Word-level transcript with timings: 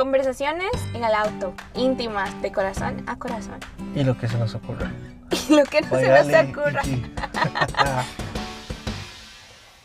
Conversaciones 0.00 0.70
en 0.94 1.04
el 1.04 1.12
auto, 1.12 1.52
íntimas, 1.74 2.40
de 2.40 2.50
corazón 2.50 3.04
a 3.06 3.18
corazón. 3.18 3.60
Y 3.94 4.02
lo 4.02 4.16
que 4.16 4.28
se 4.28 4.38
nos 4.38 4.54
ocurra. 4.54 4.90
Y 5.50 5.54
lo 5.54 5.62
que 5.64 5.82
no 5.82 5.90
se 5.90 6.08
nos 6.08 6.48
ocurra. 6.48 6.80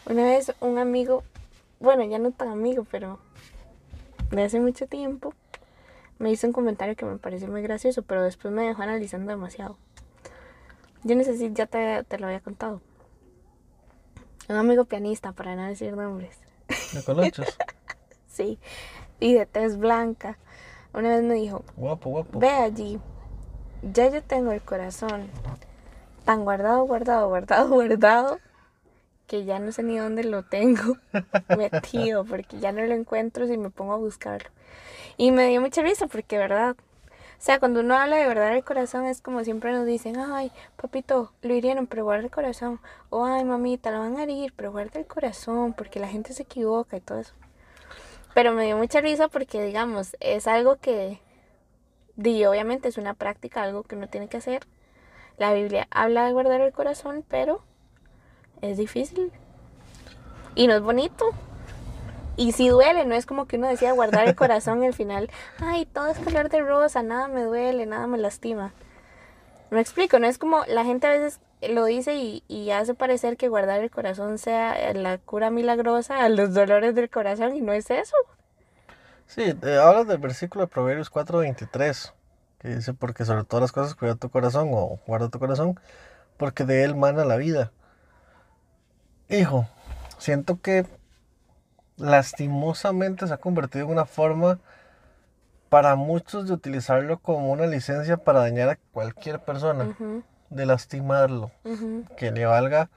Una 0.06 0.24
vez 0.24 0.54
un 0.62 0.78
amigo, 0.78 1.26
bueno, 1.82 2.06
ya 2.06 2.18
no 2.18 2.32
tan 2.32 2.48
amigo, 2.48 2.88
pero 2.90 3.20
de 4.32 4.44
hace 4.44 4.62
mucho 4.62 4.88
tiempo, 4.88 5.34
me 6.18 6.32
hizo 6.32 6.48
un 6.48 6.54
comentario 6.54 6.96
que 6.96 7.04
me 7.04 7.18
pareció 7.18 7.50
muy 7.50 7.62
gracioso, 7.62 8.02
pero 8.02 8.24
después 8.24 8.54
me 8.54 8.62
dejó 8.62 8.84
analizando 8.84 9.32
demasiado. 9.32 9.78
Yo 11.04 11.18
no 11.18 11.26
sé 11.26 11.38
si 11.38 11.52
ya 11.52 11.66
te, 11.66 12.06
te 12.06 12.20
lo 12.20 12.28
había 12.28 12.40
contado. 12.40 12.82
Un 14.48 14.56
amigo 14.56 14.86
pianista, 14.86 15.34
para 15.34 15.58
no 15.58 15.66
decir 15.66 15.92
nombres. 15.92 16.38
¿De 16.94 17.04
colochos? 17.04 17.58
Sí, 18.28 18.60
y 19.20 19.34
de 19.34 19.46
tez 19.46 19.78
blanca. 19.78 20.38
Una 20.94 21.10
vez 21.10 21.24
me 21.24 21.36
dijo, 21.36 21.64
Guapo, 21.76 22.10
guapo. 22.10 22.40
ve 22.40 22.50
allí, 22.50 23.00
ya 23.94 24.10
yo 24.10 24.24
tengo 24.24 24.52
el 24.52 24.62
corazón 24.62 25.30
tan 26.24 26.44
guardado, 26.44 26.86
guardado, 26.86 27.28
guardado, 27.28 27.70
guardado, 27.70 28.40
que 29.28 29.46
ya 29.46 29.60
no 29.60 29.72
sé 29.72 29.84
ni 29.84 29.98
dónde 29.98 30.24
lo 30.24 30.44
tengo 30.44 30.98
metido, 31.58 32.26
porque 32.26 32.60
ya 32.60 32.72
no 32.72 32.84
lo 32.86 32.94
encuentro 32.94 33.48
si 33.48 33.58
me 33.58 33.70
pongo 33.70 33.94
a 33.94 33.98
buscarlo. 33.98 34.50
Y 35.18 35.32
me 35.32 35.48
dio 35.48 35.62
mucha 35.62 35.82
risa, 35.82 36.08
porque 36.08 36.38
verdad, 36.38 36.76
o 36.78 37.42
sea, 37.42 37.60
cuando 37.60 37.82
uno 37.82 37.96
habla 37.96 38.18
de 38.18 38.28
verdad 38.28 38.56
el 38.56 38.64
corazón 38.64 39.06
es 39.06 39.22
como 39.22 39.44
siempre 39.44 39.72
nos 39.72 39.86
dicen, 39.86 40.18
ay, 40.18 40.52
papito, 40.78 41.32
lo 41.42 41.54
hirieron, 41.54 41.88
pero 41.88 42.04
guarda 42.04 42.24
el 42.24 42.32
corazón. 42.32 42.80
O 43.10 43.26
ay, 43.26 43.44
mamita, 43.46 43.92
lo 43.92 44.00
van 44.00 44.18
a 44.18 44.24
herir, 44.24 44.54
pero 44.56 44.72
guarda 44.72 45.00
el 45.00 45.06
corazón, 45.06 45.74
porque 45.74 46.00
la 46.00 46.08
gente 46.08 46.34
se 46.34 46.44
equivoca 46.44 46.98
y 46.98 47.02
todo 47.02 47.20
eso. 47.20 47.34
Pero 48.36 48.52
me 48.52 48.66
dio 48.66 48.76
mucha 48.76 49.00
risa 49.00 49.30
porque, 49.30 49.64
digamos, 49.64 50.18
es 50.20 50.46
algo 50.46 50.76
que, 50.76 51.22
di, 52.18 52.44
obviamente 52.44 52.90
es 52.90 52.98
una 52.98 53.14
práctica, 53.14 53.64
algo 53.64 53.84
que 53.84 53.96
uno 53.96 54.10
tiene 54.10 54.28
que 54.28 54.36
hacer. 54.36 54.68
La 55.38 55.54
Biblia 55.54 55.88
habla 55.90 56.26
de 56.26 56.34
guardar 56.34 56.60
el 56.60 56.74
corazón, 56.74 57.24
pero 57.30 57.62
es 58.62 58.78
difícil. 58.78 59.32
Y 60.54 60.68
no 60.68 60.74
es 60.74 60.82
bonito. 60.82 61.30
Y 62.36 62.52
sí 62.52 62.68
duele, 62.68 63.06
no 63.06 63.16
es 63.16 63.26
como 63.26 63.46
que 63.46 63.56
uno 63.56 63.70
decía 63.70 63.94
guardar 63.94 64.28
el 64.28 64.36
corazón 64.36 64.84
y 64.84 64.88
al 64.88 64.94
final, 64.94 65.30
ay, 65.60 65.86
todo 65.86 66.08
es 66.08 66.20
color 66.20 66.50
de 66.50 66.60
rosa, 66.60 67.04
nada 67.04 67.30
me 67.30 67.44
duele, 67.44 67.86
nada 67.86 68.06
me 68.06 68.18
lastima. 68.18 68.74
Me 69.72 69.82
explico, 69.82 70.20
no 70.20 70.28
es 70.28 70.38
como 70.38 70.64
la 70.66 70.84
gente 70.84 71.08
a 71.08 71.12
veces 71.12 71.40
lo 71.68 71.86
dice 71.86 72.16
y, 72.16 72.44
y 72.48 72.70
hace 72.72 72.94
parecer 72.94 73.38
que 73.38 73.48
guardar 73.48 73.82
el 73.82 73.90
corazón 73.90 74.38
sea 74.38 74.94
la 74.94 75.18
cura 75.18 75.50
milagrosa 75.50 76.24
a 76.24 76.30
los 76.30 76.54
dolores 76.54 76.96
del 76.96 77.10
corazón 77.10 77.56
y 77.56 77.62
no 77.62 77.74
es 77.74 77.90
eso. 77.90 78.16
Sí, 79.28 79.42
eh, 79.62 79.80
hablas 79.82 80.08
del 80.08 80.20
versículo 80.20 80.66
de 80.66 80.68
Proverbios 80.68 81.10
4:23, 81.12 82.14
que 82.60 82.68
dice, 82.70 82.94
porque 82.94 83.26
sobre 83.26 83.44
todas 83.44 83.62
las 83.62 83.72
cosas 83.72 83.96
cuida 83.96 84.16
tu 84.16 84.30
corazón 84.30 84.70
o 84.72 85.00
guarda 85.08 85.30
tu 85.30 85.40
corazón, 85.40 85.80
porque 86.38 86.64
de 86.64 86.84
él 86.84 86.96
mana 86.96 87.26
la 87.26 87.38
vida. 87.38 87.72
Hijo, 89.28 89.68
siento 90.20 90.62
que 90.62 90.86
lastimosamente 91.98 93.28
se 93.28 93.34
ha 93.34 93.38
convertido 93.38 93.86
en 93.86 93.92
una 93.92 94.06
forma 94.06 94.60
para 95.76 95.96
muchos 95.96 96.48
de 96.48 96.54
utilizarlo 96.54 97.20
como 97.20 97.52
una 97.52 97.68
licencia 97.68 98.16
para 98.16 98.40
dañar 98.40 98.70
a 98.70 98.78
cualquier 98.94 99.42
persona, 99.42 99.94
de 100.50 100.66
lastimarlo, 100.66 101.52
que 102.16 102.32
le 102.32 102.46
valga 102.46 102.90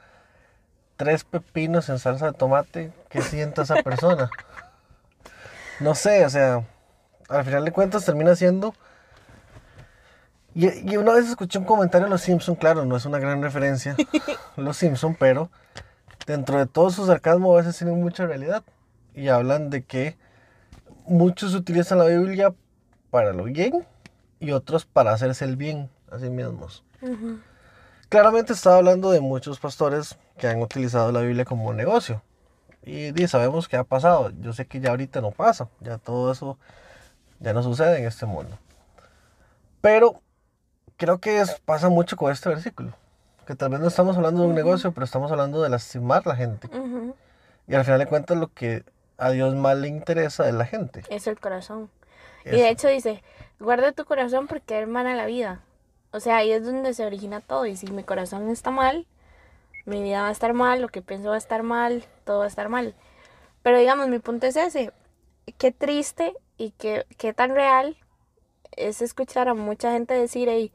tres 0.97 1.25
pepinos 1.25 1.89
en 1.89 1.99
salsa 1.99 2.27
de 2.27 2.35
tomate 2.35 2.93
que 3.09 3.21
sienta 3.21 3.63
esa 3.63 3.83
persona. 3.83 4.31
No 5.81 5.97
sé, 5.97 6.25
o 6.25 6.31
sea, 6.31 6.65
al 7.29 7.45
final 7.45 7.65
de 7.65 7.73
cuentas 7.73 8.05
termina 8.05 8.37
siendo... 8.37 8.73
Y, 10.55 10.69
y 10.89 10.97
una 10.99 11.15
vez 11.15 11.29
escuché 11.29 11.59
un 11.59 11.65
comentario 11.65 12.07
de 12.07 12.11
Los 12.11 12.21
Simpson, 12.21 12.55
claro, 12.55 12.85
no 12.85 12.97
es 12.97 13.05
una 13.07 13.19
gran 13.19 13.43
referencia, 13.43 13.97
Los 14.57 14.77
Simpson, 14.77 15.17
pero 15.19 15.51
dentro 16.29 16.59
de 16.59 16.67
todo 16.67 16.91
su 16.91 17.07
sarcasmo 17.07 17.53
a 17.55 17.57
veces 17.57 17.77
tienen 17.77 18.01
mucha 18.01 18.25
realidad. 18.25 18.63
Y 19.17 19.31
hablan 19.31 19.69
de 19.69 19.83
que 19.83 20.17
muchos 21.07 21.55
utilizan 21.55 21.99
la 21.99 22.05
Biblia 22.05 22.55
para 23.11 23.33
lo 23.33 23.45
bien 23.45 23.87
y 24.41 24.53
otros 24.53 24.85
para 24.85 25.13
hacerse 25.13 25.45
el 25.45 25.57
bien 25.57 25.91
a 26.11 26.19
sí 26.19 26.31
mismos. 26.31 26.85
Claramente 28.09 28.53
estaba 28.53 28.77
hablando 28.77 29.11
de 29.11 29.21
muchos 29.21 29.59
pastores 29.59 30.17
que 30.39 30.47
han 30.49 30.61
utilizado 30.63 31.13
la 31.13 31.21
Biblia 31.21 31.45
como 31.45 31.73
negocio. 31.73 32.23
Y, 32.85 33.13
sabemos 33.29 33.69
qué 33.69 33.77
ha 33.77 33.85
pasado. 33.85 34.31
Yo 34.41 34.53
sé 34.55 34.67
que 34.67 34.81
ya 34.81 34.91
ahorita 34.91 35.21
no 35.21 35.31
pasa. 35.31 35.69
Ya 35.81 35.99
todo 35.99 36.33
eso 36.33 36.57
ya 37.41 37.53
no 37.53 37.63
sucede 37.63 37.99
en 37.99 38.07
este 38.07 38.25
mundo. 38.25 38.57
Pero 39.81 40.23
creo 40.97 41.19
que 41.19 41.41
es- 41.41 41.61
pasa 41.61 41.89
mucho 41.91 42.17
con 42.17 42.33
este 42.33 42.49
versículo. 42.49 42.95
Que 43.47 43.55
tal 43.55 43.71
vez 43.71 43.81
no 43.81 43.89
estamos 43.89 44.17
hablando 44.17 44.43
de 44.43 44.49
un 44.49 44.55
negocio, 44.55 44.93
pero 44.93 45.05
estamos 45.05 45.31
hablando 45.31 45.63
de 45.63 45.69
lastimar 45.69 46.23
a 46.25 46.31
la 46.31 46.37
gente. 46.37 46.69
Y 47.67 47.75
al 47.75 47.85
final 47.85 47.99
de 47.99 48.07
cuentas 48.07 48.37
lo 48.39 48.49
que 48.53 48.85
a 49.19 49.31
Dios 49.31 49.55
más 49.55 49.77
le 49.77 49.89
interesa 49.89 50.49
es 50.49 50.55
la 50.55 50.65
gente. 50.65 51.03
Es 51.11 51.27
el 51.27 51.39
corazón. 51.39 51.91
Y 52.45 52.51
de 52.51 52.69
hecho 52.71 52.89
dice, 52.89 53.23
guarda 53.61 53.93
tu 53.93 54.05
corazón 54.05 54.47
porque 54.47 54.79
hermana 54.79 55.15
la 55.15 55.27
vida. 55.27 55.63
O 56.13 56.21
sea, 56.21 56.39
ahí 56.39 56.53
es 56.53 56.65
donde 56.65 56.95
se 56.95 57.05
origina 57.05 57.41
todo. 57.41 57.67
Y 57.67 57.77
si 57.77 57.91
mi 57.91 58.05
corazón 58.05 58.49
está 58.51 58.71
mal, 58.71 59.07
mi 59.85 60.03
vida 60.03 60.23
va 60.23 60.29
a 60.29 60.33
estar 60.33 60.53
mal, 60.55 60.81
lo 60.81 60.89
que 60.89 61.03
pienso 61.03 61.31
va 61.31 61.35
a 61.35 61.39
estar 61.39 61.63
mal, 61.63 62.05
todo 62.25 62.39
va 62.39 62.45
a 62.45 62.49
estar 62.49 62.69
mal. 62.69 62.95
Pero 63.63 63.79
digamos, 63.79 64.09
mi 64.09 64.19
punto 64.19 64.47
es 64.47 64.57
ese. 64.57 64.93
Qué 65.59 65.73
triste 65.73 66.35
y 66.57 66.71
qué, 66.73 67.07
qué 67.17 67.33
tan 67.33 67.55
real 67.55 67.97
es 68.77 69.03
escuchar 69.03 69.49
a 69.49 69.55
mucha 69.55 69.93
gente 69.93 70.15
decir, 70.15 70.49
hey, 70.49 70.73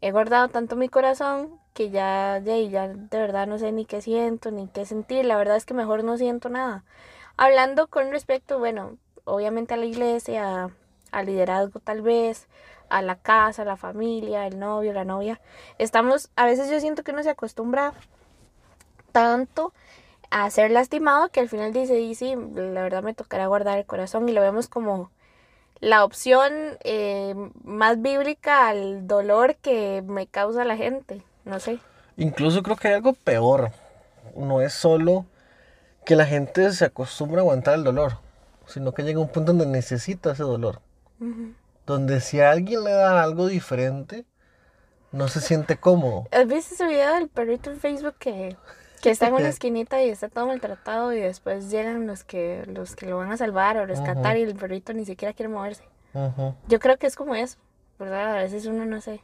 he 0.00 0.10
guardado 0.10 0.48
tanto 0.48 0.76
mi 0.76 0.88
corazón 0.88 1.60
que 1.74 1.90
ya, 1.90 2.40
ya, 2.44 2.56
ya 2.56 2.88
de 2.88 3.18
verdad 3.18 3.46
no 3.46 3.58
sé 3.58 3.70
ni 3.72 3.84
qué 3.84 4.00
siento, 4.00 4.50
ni 4.50 4.68
qué 4.68 4.84
sentir. 4.86 5.24
La 5.24 5.36
verdad 5.36 5.56
es 5.56 5.66
que 5.66 5.74
mejor 5.74 6.04
no 6.04 6.16
siento 6.16 6.48
nada. 6.48 6.84
Hablando 7.36 7.88
con 7.88 8.10
respecto, 8.10 8.58
bueno, 8.58 8.96
obviamente 9.24 9.74
a 9.74 9.76
la 9.76 9.84
iglesia, 9.84 10.70
al 11.18 11.26
liderazgo 11.26 11.80
tal 11.80 12.02
vez, 12.02 12.46
a 12.88 13.02
la 13.02 13.16
casa, 13.16 13.62
a 13.62 13.64
la 13.64 13.76
familia, 13.76 14.46
el 14.46 14.58
novio, 14.58 14.92
la 14.92 15.04
novia. 15.04 15.40
Estamos, 15.78 16.30
a 16.36 16.46
veces 16.46 16.70
yo 16.70 16.78
siento 16.80 17.02
que 17.02 17.12
uno 17.12 17.22
se 17.22 17.30
acostumbra 17.30 17.94
tanto 19.12 19.72
a 20.30 20.48
ser 20.50 20.70
lastimado 20.70 21.28
que 21.30 21.40
al 21.40 21.48
final 21.48 21.72
dice, 21.72 22.00
y 22.00 22.14
sí, 22.14 22.34
la 22.54 22.82
verdad 22.82 23.02
me 23.02 23.14
tocará 23.14 23.46
guardar 23.46 23.78
el 23.78 23.86
corazón 23.86 24.28
y 24.28 24.32
lo 24.32 24.40
vemos 24.40 24.68
como 24.68 25.10
la 25.80 26.04
opción 26.04 26.52
eh, 26.84 27.34
más 27.64 28.00
bíblica 28.00 28.68
al 28.68 29.06
dolor 29.06 29.56
que 29.56 30.02
me 30.06 30.26
causa 30.26 30.64
la 30.64 30.76
gente, 30.76 31.22
no 31.44 31.60
sé. 31.60 31.78
Incluso 32.16 32.62
creo 32.62 32.76
que 32.76 32.88
hay 32.88 32.94
algo 32.94 33.12
peor. 33.12 33.70
No 34.34 34.60
es 34.60 34.72
solo 34.72 35.26
que 36.04 36.16
la 36.16 36.26
gente 36.26 36.70
se 36.72 36.84
acostumbra 36.84 37.40
a 37.40 37.42
aguantar 37.42 37.74
el 37.74 37.84
dolor, 37.84 38.18
sino 38.66 38.92
que 38.92 39.02
llega 39.02 39.20
un 39.20 39.28
punto 39.28 39.52
donde 39.52 39.66
necesita 39.66 40.32
ese 40.32 40.42
dolor. 40.42 40.80
Donde 41.86 42.20
si 42.20 42.40
a 42.40 42.50
alguien 42.50 42.84
le 42.84 42.92
da 42.92 43.22
algo 43.22 43.46
diferente, 43.46 44.24
no 45.12 45.28
se 45.28 45.40
siente 45.40 45.76
cómodo. 45.76 46.26
¿Has 46.32 46.46
visto 46.46 46.74
ese 46.74 46.86
video 46.86 47.14
del 47.14 47.28
perrito 47.28 47.70
en 47.70 47.78
Facebook 47.78 48.14
que, 48.18 48.56
que 49.02 49.10
está 49.10 49.28
en 49.28 49.34
una 49.34 49.48
esquinita 49.48 50.02
y 50.02 50.10
está 50.10 50.28
todo 50.28 50.46
maltratado 50.46 51.12
y 51.12 51.20
después 51.20 51.70
llegan 51.70 52.06
los 52.06 52.24
que, 52.24 52.64
los 52.66 52.96
que 52.96 53.06
lo 53.06 53.18
van 53.18 53.32
a 53.32 53.36
salvar 53.36 53.76
o 53.76 53.86
rescatar 53.86 54.36
y 54.36 54.42
el 54.42 54.54
perrito 54.54 54.92
ni 54.92 55.04
siquiera 55.04 55.34
quiere 55.34 55.48
moverse? 55.48 55.84
Yo 56.68 56.80
creo 56.80 56.96
que 56.96 57.06
es 57.06 57.14
como 57.14 57.34
eso, 57.34 57.58
¿verdad? 57.98 58.36
A 58.36 58.42
veces 58.42 58.64
uno 58.66 58.86
no 58.86 59.00
sé. 59.00 59.20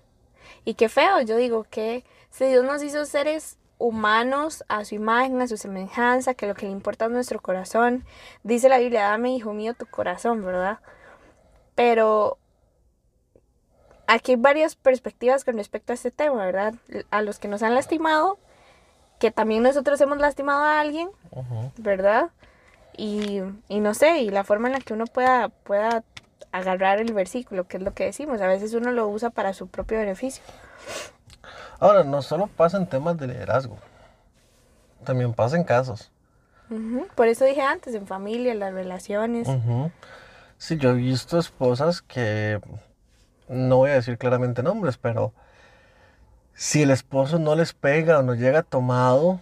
Y 0.65 0.75
qué 0.75 0.89
feo, 0.89 1.21
yo 1.23 1.37
digo 1.37 1.65
que 1.69 2.05
si 2.31 2.45
Dios 2.47 2.65
nos 2.65 2.83
hizo 2.83 3.05
seres 3.07 3.57
humanos 3.79 4.63
a 4.69 4.85
su 4.85 4.95
imagen, 4.95 5.41
a 5.41 5.49
su 5.49 5.57
semejanza, 5.57 6.35
que 6.35 6.47
lo 6.47 6.55
que 6.55 6.67
le 6.67 6.73
importa 6.73 7.07
es 7.07 7.11
nuestro 7.11 7.41
corazón, 7.41 8.05
dice 8.43 8.69
la 8.69 8.79
Biblia, 8.79 9.09
dame, 9.09 9.35
hijo 9.35 9.53
mío, 9.55 9.75
tu 9.75 9.87
corazón, 9.87 10.45
¿verdad? 10.45 10.79
Pero 11.75 12.39
aquí 14.07 14.33
hay 14.33 14.37
varias 14.37 14.77
perspectivas 14.77 15.45
con 15.45 15.57
respecto 15.57 15.93
a 15.93 15.95
este 15.95 16.11
tema, 16.11 16.45
¿verdad? 16.45 16.75
A 17.11 17.23
los 17.23 17.39
que 17.39 17.49
nos 17.49 17.63
han 17.63 17.75
lastimado, 17.75 18.39
que 19.19 19.31
también 19.31 19.63
nosotros 19.63 20.01
hemos 20.01 20.19
lastimado 20.19 20.65
a 20.65 20.81
alguien. 20.81 21.09
¿verdad? 21.79 22.31
Y, 22.97 23.41
y 23.69 23.81
no 23.81 23.95
sé, 23.95 24.21
y 24.21 24.31
la 24.31 24.45
forma 24.45 24.69
en 24.69 24.75
la 24.75 24.81
que 24.81 24.93
uno 24.93 25.07
pueda, 25.07 25.49
pueda 25.49 26.05
agarrar 26.51 26.99
el 27.01 27.15
versículo, 27.15 27.67
que 27.67 27.79
es 27.79 27.83
lo 27.83 27.95
que 27.95 28.05
decimos, 28.05 28.41
a 28.43 28.47
veces 28.47 28.75
uno 28.75 28.91
lo 28.91 29.09
usa 29.09 29.31
para 29.31 29.55
su 29.55 29.69
propio 29.69 29.99
beneficio. 29.99 30.45
Ahora, 31.79 32.05
no 32.05 32.21
solo 32.23 32.49
pasa 32.49 32.77
en 32.77 32.87
temas 32.87 33.17
de 33.17 33.29
liderazgo, 33.29 33.79
también 35.05 35.33
pasa 35.33 35.57
en 35.57 35.65
casos. 35.65 36.11
Por 37.15 37.29
eso 37.29 37.45
dije 37.45 37.61
antes, 37.61 37.95
en 37.95 38.07
familia, 38.07 38.53
en 38.53 38.59
las 38.59 38.73
relaciones. 38.73 39.49
Ujú. 39.49 39.91
Sí, 40.63 40.77
yo 40.77 40.91
he 40.91 40.95
visto 40.95 41.41
esposas 41.41 42.03
que, 42.03 42.61
no 43.49 43.79
voy 43.79 43.91
a 43.91 43.95
decir 43.95 44.17
claramente 44.17 44.63
nombres, 44.63 44.97
pero 44.97 45.33
si 46.55 46.83
el 46.83 46.93
esposo 46.93 47.41
no 47.41 47.57
les 47.57 47.73
pega 47.73 48.21
o 48.21 48.23
no 48.23 48.37
llega 48.37 48.63
tomado, 48.63 49.41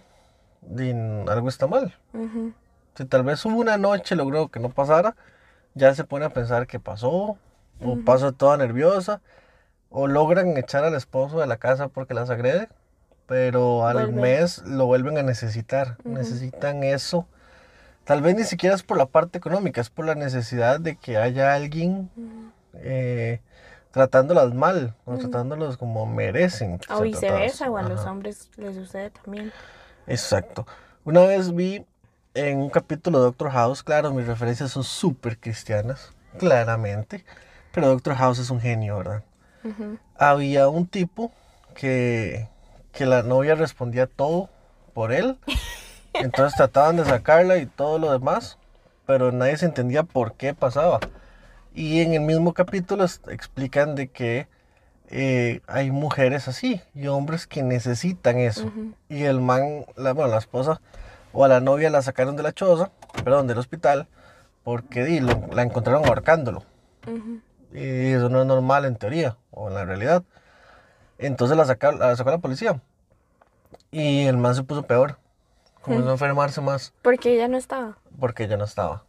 algo 1.27 1.47
está 1.47 1.67
mal. 1.67 1.93
Si 2.95 3.05
tal 3.05 3.21
vez 3.21 3.45
hubo 3.45 3.59
una 3.59 3.77
noche 3.77 4.15
logró 4.15 4.47
que 4.47 4.59
no 4.59 4.69
pasara, 4.69 5.15
ya 5.75 5.93
se 5.93 6.05
pone 6.05 6.25
a 6.25 6.31
pensar 6.31 6.65
qué 6.65 6.79
pasó, 6.79 7.37
o 7.85 7.97
pasa 8.03 8.31
toda 8.31 8.57
nerviosa, 8.57 9.21
o 9.91 10.07
logran 10.07 10.57
echar 10.57 10.85
al 10.85 10.95
esposo 10.95 11.39
de 11.39 11.45
la 11.45 11.57
casa 11.57 11.89
porque 11.89 12.15
las 12.15 12.31
agrede, 12.31 12.67
pero 13.27 13.85
al 13.85 14.07
Vuelve. 14.07 14.21
mes 14.21 14.63
lo 14.65 14.87
vuelven 14.87 15.19
a 15.19 15.21
necesitar. 15.21 15.97
Necesitan 16.03 16.83
eso. 16.83 17.27
Tal 18.03 18.21
vez 18.21 18.35
ni 18.35 18.43
siquiera 18.43 18.75
es 18.75 18.83
por 18.83 18.97
la 18.97 19.05
parte 19.05 19.37
económica, 19.37 19.79
es 19.79 19.89
por 19.89 20.05
la 20.05 20.15
necesidad 20.15 20.79
de 20.79 20.95
que 20.95 21.17
haya 21.17 21.53
alguien 21.53 22.09
eh, 22.73 23.41
tratándolas 23.91 24.53
mal, 24.53 24.95
o 25.05 25.17
tratándolos 25.17 25.77
como 25.77 26.05
merecen. 26.05 26.79
O 26.89 27.01
viceversa, 27.01 27.69
o 27.69 27.77
a 27.77 27.83
los 27.83 28.05
hombres 28.05 28.49
les 28.57 28.75
sucede 28.75 29.11
también. 29.11 29.51
Exacto. 30.07 30.65
Una 31.03 31.21
vez 31.21 31.53
vi 31.53 31.85
en 32.33 32.57
un 32.57 32.69
capítulo 32.69 33.19
de 33.19 33.25
Doctor 33.25 33.51
House, 33.51 33.83
claro, 33.83 34.13
mis 34.13 34.25
referencias 34.25 34.71
son 34.71 34.83
súper 34.83 35.37
cristianas, 35.37 36.13
claramente, 36.37 37.25
pero 37.73 37.87
Doctor 37.87 38.15
House 38.15 38.39
es 38.39 38.49
un 38.49 38.61
genio, 38.61 38.97
¿verdad? 38.97 39.23
Había 40.17 40.69
un 40.69 40.87
tipo 40.87 41.31
que, 41.75 42.47
que 42.93 43.05
la 43.05 43.21
novia 43.21 43.55
respondía 43.55 44.07
todo 44.07 44.49
por 44.93 45.11
él, 45.11 45.37
entonces 46.13 46.55
trataban 46.57 46.97
de 46.97 47.05
sacarla 47.05 47.57
y 47.57 47.65
todo 47.65 47.99
lo 47.99 48.11
demás, 48.11 48.57
pero 49.05 49.31
nadie 49.31 49.57
se 49.57 49.65
entendía 49.65 50.03
por 50.03 50.33
qué 50.33 50.53
pasaba. 50.53 50.99
Y 51.73 52.01
en 52.01 52.13
el 52.13 52.21
mismo 52.21 52.53
capítulo 52.53 53.05
explican 53.27 53.95
de 53.95 54.09
que 54.09 54.47
eh, 55.09 55.61
hay 55.67 55.91
mujeres 55.91 56.47
así 56.47 56.81
y 56.93 57.07
hombres 57.07 57.47
que 57.47 57.63
necesitan 57.63 58.37
eso. 58.37 58.71
Y 59.09 59.23
el 59.23 59.39
man, 59.41 59.85
la, 59.95 60.13
bueno, 60.13 60.31
la 60.31 60.37
esposa 60.37 60.81
o 61.33 61.45
a 61.45 61.47
la 61.47 61.59
novia 61.61 61.89
la 61.89 62.01
sacaron 62.01 62.35
de 62.35 62.43
la 62.43 62.51
choza, 62.53 62.91
perdón, 63.23 63.47
del 63.47 63.57
hospital, 63.57 64.07
porque 64.63 65.03
di, 65.03 65.19
lo- 65.21 65.47
la 65.53 65.63
encontraron 65.63 66.05
ahorcándolo. 66.05 66.63
Y 67.73 68.11
eso 68.11 68.27
no 68.29 68.41
es 68.41 68.47
normal 68.47 68.83
en 68.85 68.95
teoría 68.97 69.37
o 69.51 69.69
en 69.69 69.75
la 69.75 69.85
realidad. 69.85 70.23
Entonces 71.17 71.55
la, 71.57 71.65
saca- 71.65 71.93
la 71.93 72.15
sacó 72.15 72.31
la 72.31 72.37
policía. 72.39 72.81
Y 73.91 74.25
el 74.25 74.37
man 74.37 74.55
se 74.55 74.63
puso 74.63 74.83
peor. 74.83 75.17
Comenzó 75.81 76.09
a 76.09 76.11
enfermarse 76.13 76.61
más 76.61 76.93
Porque 77.01 77.33
ella 77.33 77.47
no 77.47 77.57
estaba. 77.57 77.97
porque 78.19 78.47
ya 78.47 78.57
no 78.57 78.65
estaba. 78.65 79.03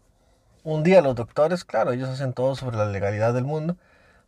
Un 0.65 0.83
día 0.83 1.03
los 1.03 1.15
doctores, 1.15 1.65
claro, 1.65 1.93
ellos 1.93 2.09
hacen 2.09 2.33
todo 2.33 2.55
sobre 2.55 2.77
la 2.77 2.87
legalidad 2.87 3.35
del 3.35 3.45
mundo, 3.45 3.77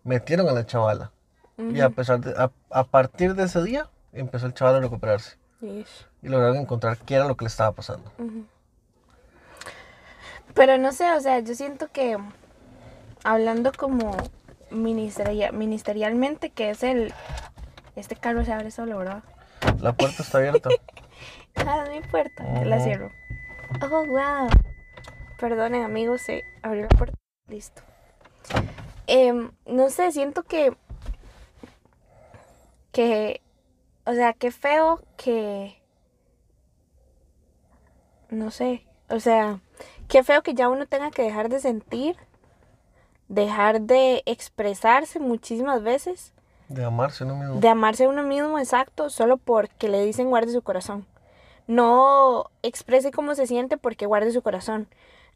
metieron 0.02 0.49
a 0.49 0.52
la 0.52 0.67
chavala. 0.67 1.11
Y 1.56 1.81
a, 1.81 1.91
pesar 1.91 2.19
de, 2.20 2.32
a, 2.37 2.50
a 2.70 2.85
partir 2.85 3.35
de 3.37 3.44
ese 3.44 3.62
día 3.62 3.88
empezó 4.12 4.46
el 4.46 4.55
chaval 4.55 4.75
a 4.76 4.81
recuperarse. 4.81 5.37
Y 5.62 6.29
lograron 6.29 6.56
encontrar 6.56 6.99
qué 6.99 7.14
era 7.14 7.26
lo 7.29 7.37
que 7.37 7.44
le 7.44 7.49
estaba 7.49 7.70
pasando. 7.73 8.11
Pero 10.55 10.79
no 10.79 10.93
sé, 10.93 11.11
o 11.12 11.20
sea, 11.20 11.38
yo 11.40 11.55
siento 11.55 11.88
que 11.93 12.17
hablando 13.23 13.73
como 13.73 14.17
ministeria- 14.70 15.52
ministerialmente, 15.52 16.50
que 16.50 16.70
es 16.70 16.82
el... 16.82 17.12
Este 17.97 18.17
carro 18.17 18.44
se 18.44 18.52
abre 18.52 18.70
solo, 18.73 18.99
¿verdad? 18.99 19.23
La 19.81 19.93
puerta 19.93 20.23
está 20.23 20.38
abierta. 20.38 20.69
Ah, 21.56 21.84
no 21.86 21.94
importa, 21.94 22.44
yo 22.54 22.64
la 22.64 22.80
cierro. 22.80 23.10
Oh, 23.82 24.04
wow. 24.04 24.48
Perdonen, 25.38 25.82
amigos, 25.82 26.22
se 26.22 26.44
abrió 26.62 26.82
la 26.82 26.88
puerta. 26.88 27.16
Listo. 27.48 27.82
Em, 29.06 29.50
no 29.66 29.90
sé, 29.90 30.12
siento 30.12 30.42
que. 30.42 30.76
Que. 32.92 33.40
O 34.06 34.12
sea, 34.12 34.32
qué 34.32 34.50
feo 34.50 35.00
que. 35.16 35.80
No 38.30 38.50
sé. 38.50 38.86
O 39.08 39.20
sea, 39.20 39.60
qué 40.08 40.22
feo 40.22 40.42
que 40.42 40.54
ya 40.54 40.68
uno 40.68 40.86
tenga 40.86 41.10
que 41.10 41.22
dejar 41.22 41.48
de 41.48 41.60
sentir. 41.60 42.16
Dejar 43.28 43.80
de 43.80 44.22
expresarse 44.26 45.18
muchísimas 45.18 45.82
veces. 45.82 46.32
De 46.68 46.84
amarse 46.84 47.24
uno 47.24 47.36
mismo. 47.36 47.60
De 47.60 47.68
amarse 47.68 48.04
a 48.04 48.08
uno 48.08 48.22
mismo, 48.22 48.58
exacto, 48.58 49.10
solo 49.10 49.36
porque 49.36 49.88
le 49.88 50.04
dicen 50.04 50.28
guarde 50.28 50.52
su 50.52 50.62
corazón. 50.62 51.06
No 51.66 52.50
exprese 52.62 53.11
cómo 53.11 53.34
se 53.34 53.46
siente 53.46 53.76
porque 53.76 54.06
guarde 54.06 54.32
su 54.32 54.43
corazón. 54.43 54.88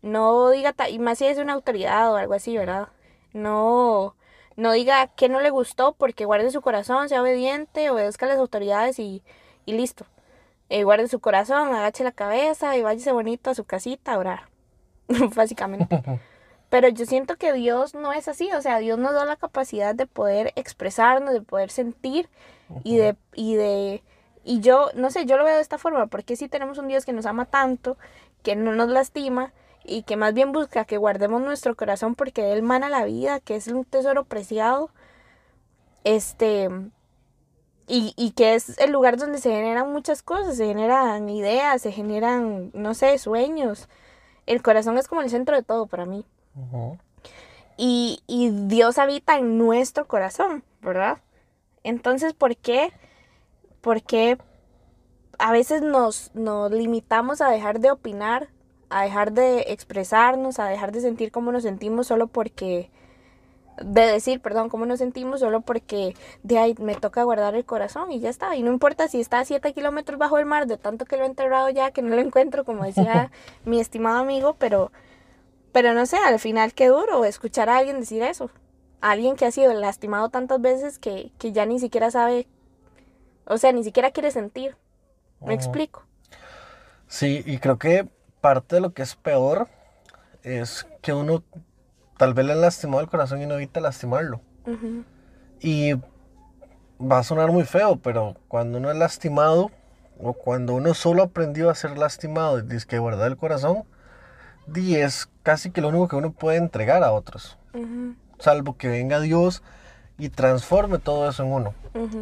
No 0.03 0.51
diga, 0.51 0.75
y 0.89 0.99
más 0.99 1.19
si 1.19 1.27
es 1.27 1.39
una 1.39 1.55
autoridad 1.55 2.13
o 2.13 2.17
algo 2.17 2.35
así, 2.35 2.57
¿verdad? 2.57 2.89
No, 3.33 4.15
no 4.57 4.73
diga 4.73 5.09
que 5.09 5.29
no 5.29 5.41
le 5.41 5.51
gustó 5.51 5.93
porque 5.93 6.25
guarde 6.25 6.51
su 6.51 6.61
corazón, 6.61 7.09
sea 7.09 7.23
obediente, 7.23 7.91
obedezca 7.91 8.27
a 8.27 8.29
las 8.31 8.39
autoridades 8.39 8.99
y, 8.99 9.23
y 9.67 9.73
listo. 9.73 10.07
Eh, 10.69 10.85
guarde 10.85 11.09
su 11.09 11.19
corazón, 11.21 11.75
agache 11.75 12.05
la 12.05 12.13
cabeza 12.13 12.77
y 12.77 12.83
váyase 12.83 13.13
bonito 13.13 13.51
a 13.51 13.55
su 13.55 13.65
casita 13.65 14.15
a 14.15 14.19
orar. 14.19 14.49
Básicamente. 15.35 16.03
Pero 16.71 16.89
yo 16.89 17.07
siento 17.07 17.37
que 17.37 17.53
Dios 17.55 17.95
no 17.95 18.13
es 18.13 18.29
así, 18.29 18.53
o 18.53 18.61
sea, 18.61 18.79
Dios 18.79 18.99
nos 18.99 19.15
da 19.15 19.25
la 19.25 19.37
capacidad 19.37 19.95
de 19.95 20.07
poder 20.07 20.53
expresarnos, 20.55 21.33
de 21.33 21.41
poder 21.41 21.71
sentir 21.71 22.29
y 22.85 22.99
de, 22.99 23.17
y 23.35 23.55
de, 23.55 24.03
y 24.49 24.61
yo, 24.61 24.89
no 24.95 25.11
sé, 25.11 25.27
yo 25.27 25.37
lo 25.37 25.45
veo 25.45 25.57
de 25.57 25.61
esta 25.61 25.77
forma, 25.77 26.07
porque 26.07 26.35
si 26.35 26.49
tenemos 26.49 26.79
un 26.79 26.89
Dios 26.89 27.05
que 27.05 27.13
nos 27.13 27.27
ama 27.27 27.45
tanto, 27.45 27.99
que 28.43 28.57
no 28.57 28.73
nos 28.73 28.89
lastima 28.89 29.53
y 29.85 30.05
que 30.05 30.17
más 30.17 30.33
bien 30.33 30.53
busca 30.53 30.87
que 30.87 30.97
guardemos 30.97 31.43
nuestro 31.43 31.77
corazón 31.77 32.15
porque 32.15 32.41
de 32.41 32.55
Él 32.55 32.63
mana 32.63 32.89
la 32.89 33.05
vida, 33.05 33.41
que 33.41 33.57
es 33.57 33.69
un 33.69 33.85
tesoro 33.85 34.25
preciado, 34.25 34.89
este, 36.03 36.71
y, 37.87 38.15
y 38.17 38.31
que 38.31 38.55
es 38.55 38.79
el 38.79 38.91
lugar 38.91 39.19
donde 39.19 39.37
se 39.37 39.51
generan 39.51 39.93
muchas 39.93 40.23
cosas, 40.23 40.57
se 40.57 40.65
generan 40.65 41.29
ideas, 41.29 41.83
se 41.83 41.93
generan, 41.93 42.71
no 42.73 42.95
sé, 42.95 43.19
sueños. 43.19 43.87
El 44.47 44.63
corazón 44.63 44.97
es 44.97 45.09
como 45.09 45.21
el 45.21 45.29
centro 45.29 45.57
de 45.57 45.63
todo 45.63 45.87
para 45.87 46.07
mí. 46.07 46.25
Y, 47.77 48.23
y 48.27 48.49
Dios 48.49 48.97
habita 48.97 49.37
en 49.37 49.59
nuestro 49.59 50.09
corazón, 50.09 50.65
¿verdad? 50.81 51.19
Entonces, 51.85 52.33
¿por 52.33 52.57
qué? 52.57 52.95
¿Por 53.81 54.03
qué 54.03 54.39
a 55.39 55.53
veces 55.53 55.83
nos, 55.83 56.31
nos 56.35 56.71
limitamos 56.71 57.41
a 57.41 57.49
dejar 57.49 57.81
de 57.81 57.91
opinar, 57.91 58.49
a 58.91 59.03
dejar 59.03 59.33
de 59.33 59.67
expresarnos, 59.69 60.59
a 60.59 60.67
dejar 60.67 60.93
de 60.93 61.01
sentir 61.01 61.31
cómo 61.31 61.53
nos 61.53 61.63
sentimos 61.63 62.09
solo 62.09 62.27
porque, 62.27 62.91
de 63.81 64.03
decir, 64.03 64.41
perdón, 64.41 64.69
cómo 64.69 64.87
nos 64.87 64.99
sentimos 64.99 65.41
solo 65.41 65.61
porque 65.61 66.15
de 66.43 66.59
ahí 66.59 66.75
me 66.81 66.97
toca 66.97 67.23
guardar 67.23 67.55
el 67.55 67.65
corazón 67.65 68.11
y 68.11 68.19
ya 68.19 68.31
está. 68.31 68.57
Y 68.57 68.63
no 68.63 68.73
importa 68.73 69.07
si 69.07 69.21
está 69.21 69.39
a 69.39 69.45
7 69.45 69.73
kilómetros 69.73 70.19
bajo 70.19 70.39
el 70.39 70.47
mar, 70.47 70.67
de 70.67 70.77
tanto 70.77 71.05
que 71.05 71.17
lo 71.17 71.23
he 71.23 71.27
enterrado 71.27 71.71
ya, 71.71 71.93
que 71.93 72.03
no 72.03 72.15
lo 72.15 72.21
encuentro, 72.27 72.65
como 72.65 72.85
decía 72.85 73.31
mi 73.65 73.81
estimado 73.81 74.19
amigo, 74.19 74.57
pero, 74.59 74.91
pero 75.73 75.95
no 75.95 76.07
sé, 76.07 76.17
al 76.17 76.41
final 76.41 76.75
qué 76.75 76.89
duro 76.89 77.25
escuchar 77.25 77.69
a 77.69 77.77
alguien 77.79 78.01
decir 78.01 78.23
eso. 78.23 78.51
Alguien 79.01 79.37
que 79.37 79.47
ha 79.47 79.53
sido 79.53 79.73
lastimado 79.75 80.29
tantas 80.31 80.61
veces 80.61 80.99
que, 80.99 81.31
que 81.39 81.53
ya 81.53 81.67
ni 81.67 81.79
siquiera 81.79 82.11
sabe, 82.11 82.49
o 83.49 83.59
sea, 83.59 83.73
ni 83.73 83.85
siquiera 83.85 84.11
quiere 84.11 84.31
sentir. 84.31 84.77
¿Me 85.41 85.55
Ujú. 85.55 85.55
explico? 85.55 86.05
Sí, 87.07 87.43
y 87.47 87.59
creo 87.59 87.79
que 87.79 88.09
parte 88.41 88.77
de 88.77 88.81
lo 88.81 88.93
que 88.93 89.03
es 89.03 89.17
peor 89.17 89.69
es 90.43 90.87
que 91.01 91.13
uno 91.13 91.43
tal 92.17 92.35
vez 92.35 92.47
le 92.47 92.53
han 92.53 92.61
lastimado 92.61 93.01
el 93.01 93.09
corazón 93.09 93.41
y 93.43 93.47
no 93.47 93.55
evita 93.55 93.81
lastimarlo. 93.81 94.41
Y 95.61 95.95
va 97.01 97.19
a 97.19 97.23
sonar 97.23 97.51
muy 97.51 97.65
feo, 97.65 97.97
pero 97.97 98.37
cuando 98.49 98.79
uno 98.79 98.91
es 98.91 98.97
lastimado 98.97 99.71
o 100.21 100.33
cuando 100.35 100.75
uno 100.75 100.95
solo 100.95 101.23
aprendió 101.23 101.71
a 101.71 101.75
ser 101.75 101.97
lastimado 101.97 102.59
y 102.59 102.63
dice 102.63 102.87
que 102.87 102.99
guardar 102.99 103.29
el 103.29 103.37
corazón, 103.37 103.85
di 104.67 104.97
es 104.97 105.29
casi 105.43 105.71
que 105.71 105.81
lo 105.81 105.89
único 105.89 106.09
que 106.09 106.17
uno 106.17 106.33
puede 106.33 106.59
entregar 106.59 107.03
a 107.03 107.13
otros, 107.13 107.57
salvo 108.39 108.77
que 108.77 108.89
venga 108.89 109.21
Dios 109.21 109.63
y 110.19 110.29
transforme 110.31 110.99
todo 110.99 111.29
eso 111.29 111.45
en 111.45 111.53
uno. 111.53 111.75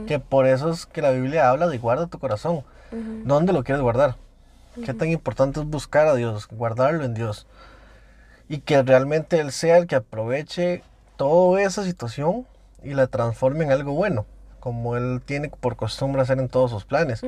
Que 0.07 0.19
por 0.19 0.47
eso 0.47 0.71
es 0.71 0.87
que 0.87 1.03
la 1.03 1.11
Biblia 1.11 1.51
habla 1.51 1.67
de 1.67 1.79
guarda 1.79 2.07
tu 2.07 2.19
corazón. 2.19 2.57
ujú. 2.93 3.23
¿Dónde 3.25 3.53
lo 3.53 3.65
quieres 3.65 3.83
guardar? 3.83 4.17
Qué 4.85 4.93
tan 4.93 5.09
importante 5.09 5.61
es 5.61 5.67
buscar 5.67 6.07
a 6.07 6.15
Dios, 6.15 6.49
guardarlo 6.49 7.05
en 7.05 7.15
Dios. 7.15 7.47
Y 8.49 8.59
que 8.59 8.83
realmente 8.83 9.41
Él 9.41 9.51
sea 9.51 9.79
el 9.79 9.87
que 9.87 9.97
aproveche 9.97 10.83
toda 11.17 11.63
esa 11.63 11.83
situación 11.83 12.47
y 12.83 12.93
la 12.93 13.07
transforme 13.07 13.65
en 13.65 13.73
algo 13.73 13.93
bueno, 13.93 14.27
como 14.61 14.97
Él 14.97 15.23
tiene 15.25 15.49
por 15.49 15.77
costumbre 15.77 16.21
hacer 16.21 16.39
en 16.39 16.49
todos 16.49 16.71
sus 16.71 16.85
planes. 16.85 17.23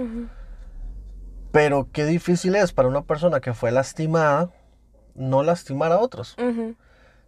Pero 1.50 1.88
qué 1.90 2.04
difícil 2.04 2.54
es 2.54 2.72
para 2.72 2.88
una 2.88 3.02
persona 3.02 3.40
que 3.40 3.54
fue 3.54 3.70
lastimada 3.72 4.50
no 5.14 5.42
lastimar 5.42 5.90
a 5.92 5.98
otros. 5.98 6.36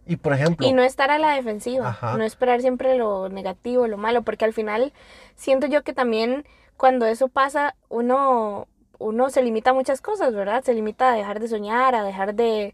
Y 0.05 0.15
por 0.17 0.33
ejemplo, 0.33 0.67
Y 0.67 0.73
no 0.73 0.81
estar 0.83 1.11
a 1.11 1.19
la 1.19 1.35
defensiva, 1.35 1.89
Ajá. 1.89 2.17
no 2.17 2.23
esperar 2.23 2.61
siempre 2.61 2.97
lo 2.97 3.29
negativo, 3.29 3.87
lo 3.87 3.97
malo, 3.97 4.23
porque 4.23 4.45
al 4.45 4.53
final 4.53 4.93
siento 5.35 5.67
yo 5.67 5.83
que 5.83 5.93
también 5.93 6.45
cuando 6.75 7.05
eso 7.05 7.27
pasa, 7.27 7.75
uno, 7.89 8.67
uno 8.97 9.29
se 9.29 9.43
limita 9.43 9.69
a 9.69 9.73
muchas 9.73 10.01
cosas, 10.01 10.33
¿verdad? 10.33 10.63
Se 10.63 10.73
limita 10.73 11.11
a 11.11 11.15
dejar 11.15 11.39
de 11.39 11.47
soñar, 11.47 11.93
a 11.93 12.03
dejar 12.03 12.33
de, 12.33 12.73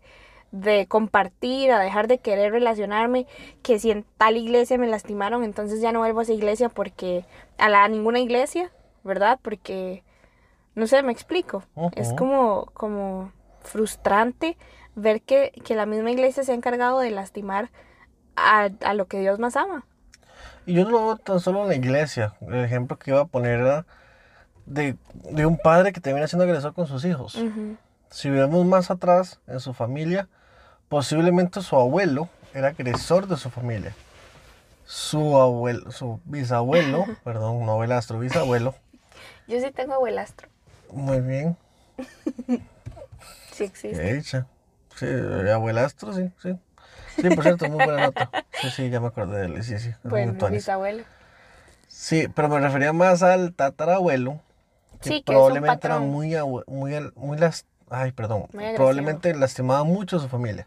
de 0.52 0.88
compartir, 0.88 1.72
a 1.72 1.80
dejar 1.80 2.08
de 2.08 2.20
querer 2.20 2.54
relacionarme, 2.54 3.28
que 3.62 3.80
si 3.80 3.92
en 3.92 4.06
tal 4.18 4.38
iglesia 4.38 4.78
me 4.78 4.88
lastimaron, 4.88 5.44
entonces 5.44 5.82
ya 5.82 5.92
no 5.92 6.00
vuelvo 6.00 6.22
a 6.22 6.24
esa 6.24 6.34
iglesia 6.34 6.70
porque, 6.70 7.26
a 7.58 7.68
la 7.68 7.84
a 7.84 7.90
ninguna 7.90 8.20
iglesia, 8.20 8.72
¿verdad? 9.04 9.40
Porque, 9.42 10.04
no 10.76 10.88
sé, 10.88 11.04
me 11.04 11.12
explico. 11.12 11.64
Es 11.96 12.14
como, 12.14 12.72
como 12.74 13.32
frustrante 13.62 14.58
ver 14.98 15.22
que, 15.22 15.52
que 15.64 15.76
la 15.76 15.86
misma 15.86 16.12
iglesia 16.12 16.44
se 16.44 16.52
ha 16.52 16.56
encargado 16.56 17.00
de 17.00 17.12
lastimar 17.12 17.70
a, 18.36 18.70
a 18.82 18.94
lo 18.94 19.06
que 19.06 19.20
Dios 19.20 19.40
más 19.40 19.56
ama. 19.56 19.86
Y 20.66 20.74
yo 20.74 20.84
no 20.84 20.90
lo 20.90 21.06
veo 21.06 21.18
tan 21.18 21.40
solo 21.40 21.62
en 21.64 21.70
la 21.70 21.76
iglesia. 21.76 22.34
El 22.42 22.66
ejemplo 22.66 22.98
que 22.98 23.12
iba 23.12 23.22
a 23.22 23.26
poner 23.26 23.60
era 23.62 23.86
de, 24.66 24.98
de 25.14 25.46
un 25.46 25.58
padre 25.58 25.94
que 25.94 26.02
termina 26.02 26.28
siendo 26.28 26.44
agresor 26.44 26.74
con 26.74 26.88
sus 26.88 27.06
hijos. 27.06 27.42
Si 28.10 28.30
vemos 28.30 28.66
más 28.66 28.92
atrás 28.92 29.40
en 29.48 29.60
su 29.60 29.74
familia, 29.74 30.28
posiblemente 30.90 31.62
su 31.62 31.76
abuelo 31.76 32.28
era 32.54 32.70
agresor 32.70 33.28
de 33.28 33.38
su 33.38 33.50
familia. 33.50 33.94
Su 34.86 35.38
abuelo, 35.38 35.92
su 35.92 36.20
bisabuelo, 36.26 37.06
perdón, 37.24 37.66
no 37.66 37.74
abuelastro, 37.74 38.20
bisabuelo. 38.20 38.74
Yo 39.48 39.60
sí 39.60 39.72
tengo 39.72 39.94
abuelastro. 39.94 40.48
Muy 40.92 41.22
bien, 41.22 41.58
Sí 43.52 43.64
existe. 43.64 44.48
Sí, 44.98 45.06
abuelastro, 45.52 46.12
sí, 46.12 46.32
sí. 46.42 46.58
Sí, 47.22 47.30
por 47.30 47.44
cierto, 47.44 47.68
muy 47.68 47.84
buena 47.86 48.00
nota. 48.00 48.30
Sí, 48.62 48.70
sí, 48.72 48.90
ya 48.90 49.00
me 49.00 49.08
acordé 49.08 49.40
de 49.40 49.46
él, 49.46 49.64
sí, 49.64 49.78
sí. 49.78 49.92
Bueno, 50.04 50.34
bisabuelo. 50.50 51.04
Sí, 51.88 52.28
pero 52.34 52.50
me 52.50 52.60
refería 52.60 52.94
más 52.94 53.24
al 53.24 53.54
tatarabuelo, 53.54 54.42
que 55.02 55.10
Sí, 55.10 55.10
que 55.10 55.18
es 55.18 55.22
un 55.22 55.34
probablemente 55.34 55.88
era 55.88 56.00
muy, 56.00 56.36
muy, 56.68 57.12
muy 57.16 57.38
las, 57.38 57.66
ay, 57.90 58.12
perdón, 58.12 58.48
Muy 58.54 58.74
probablemente 58.76 59.34
lastimaba 59.36 59.84
mucho 59.84 60.18
a 60.18 60.20
su 60.20 60.28
familia. 60.28 60.66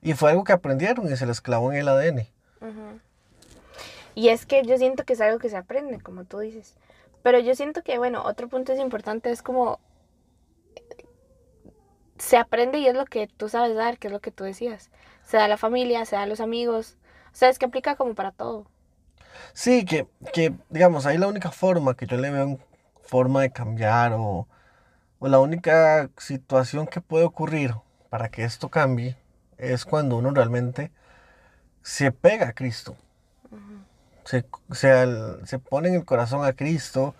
Y 0.00 0.14
fue 0.14 0.30
algo 0.30 0.44
que 0.44 0.52
aprendieron 0.52 1.12
y 1.12 1.16
se 1.16 1.26
les 1.26 1.40
clavó 1.40 1.72
en 1.72 1.78
el 1.78 1.88
ADN. 1.88 2.28
Y 4.14 4.28
es 4.28 4.46
que 4.46 4.64
yo 4.64 4.78
siento 4.78 5.04
que 5.04 5.12
es 5.12 5.20
algo 5.20 5.38
que 5.38 5.50
se 5.50 5.56
aprende, 5.56 6.00
como 6.00 6.24
tú 6.24 6.38
dices. 6.38 6.74
Pero 7.22 7.38
yo 7.38 7.54
siento 7.54 7.82
que, 7.82 7.98
bueno, 7.98 8.22
otro 8.24 8.48
punto 8.48 8.72
es 8.72 8.78
importante, 8.78 9.30
es 9.30 9.42
como 9.42 9.80
se 12.18 12.36
aprende 12.38 12.78
y 12.78 12.86
es 12.88 12.94
lo 12.94 13.04
que 13.06 13.26
tú 13.28 13.48
sabes 13.48 13.74
dar, 13.76 13.98
que 13.98 14.08
es 14.08 14.12
lo 14.12 14.20
que 14.20 14.30
tú 14.32 14.44
decías. 14.44 14.90
Se 15.24 15.36
da 15.38 15.44
a 15.46 15.48
la 15.48 15.56
familia, 15.58 16.04
se 16.06 16.16
da 16.16 16.22
a 16.22 16.26
los 16.26 16.40
amigos. 16.40 16.96
O 17.32 17.36
sea, 17.36 17.48
es 17.50 17.58
que 17.58 17.66
aplica 17.66 17.96
como 17.96 18.14
para 18.14 18.32
todo. 18.32 18.66
Sí, 19.52 19.84
que, 19.84 20.06
que, 20.32 20.54
digamos, 20.70 21.06
ahí 21.06 21.18
la 21.18 21.28
única 21.28 21.50
forma 21.50 21.94
que 21.96 22.06
yo 22.06 22.16
le 22.16 22.30
veo 22.30 22.42
en 22.44 22.60
forma 23.02 23.42
de 23.42 23.50
cambiar 23.52 24.12
o, 24.14 24.46
o 25.20 25.28
la 25.28 25.40
única 25.40 26.10
situación 26.18 26.86
que 26.88 27.00
puede 27.02 27.24
ocurrir 27.24 27.74
para 28.10 28.30
que 28.30 28.44
esto 28.44 28.70
cambie 28.70 29.16
es 29.58 29.84
cuando 29.86 30.18
uno 30.18 30.32
realmente 30.32 30.92
se 31.82 32.12
pega 32.12 32.48
a 32.48 32.54
Cristo. 32.54 32.96
Se, 34.24 34.44
se, 34.72 34.90
al- 34.90 35.46
se 35.46 35.58
pone 35.58 35.88
en 35.88 35.94
el 35.94 36.04
corazón 36.04 36.44
a 36.44 36.52
Cristo, 36.54 37.14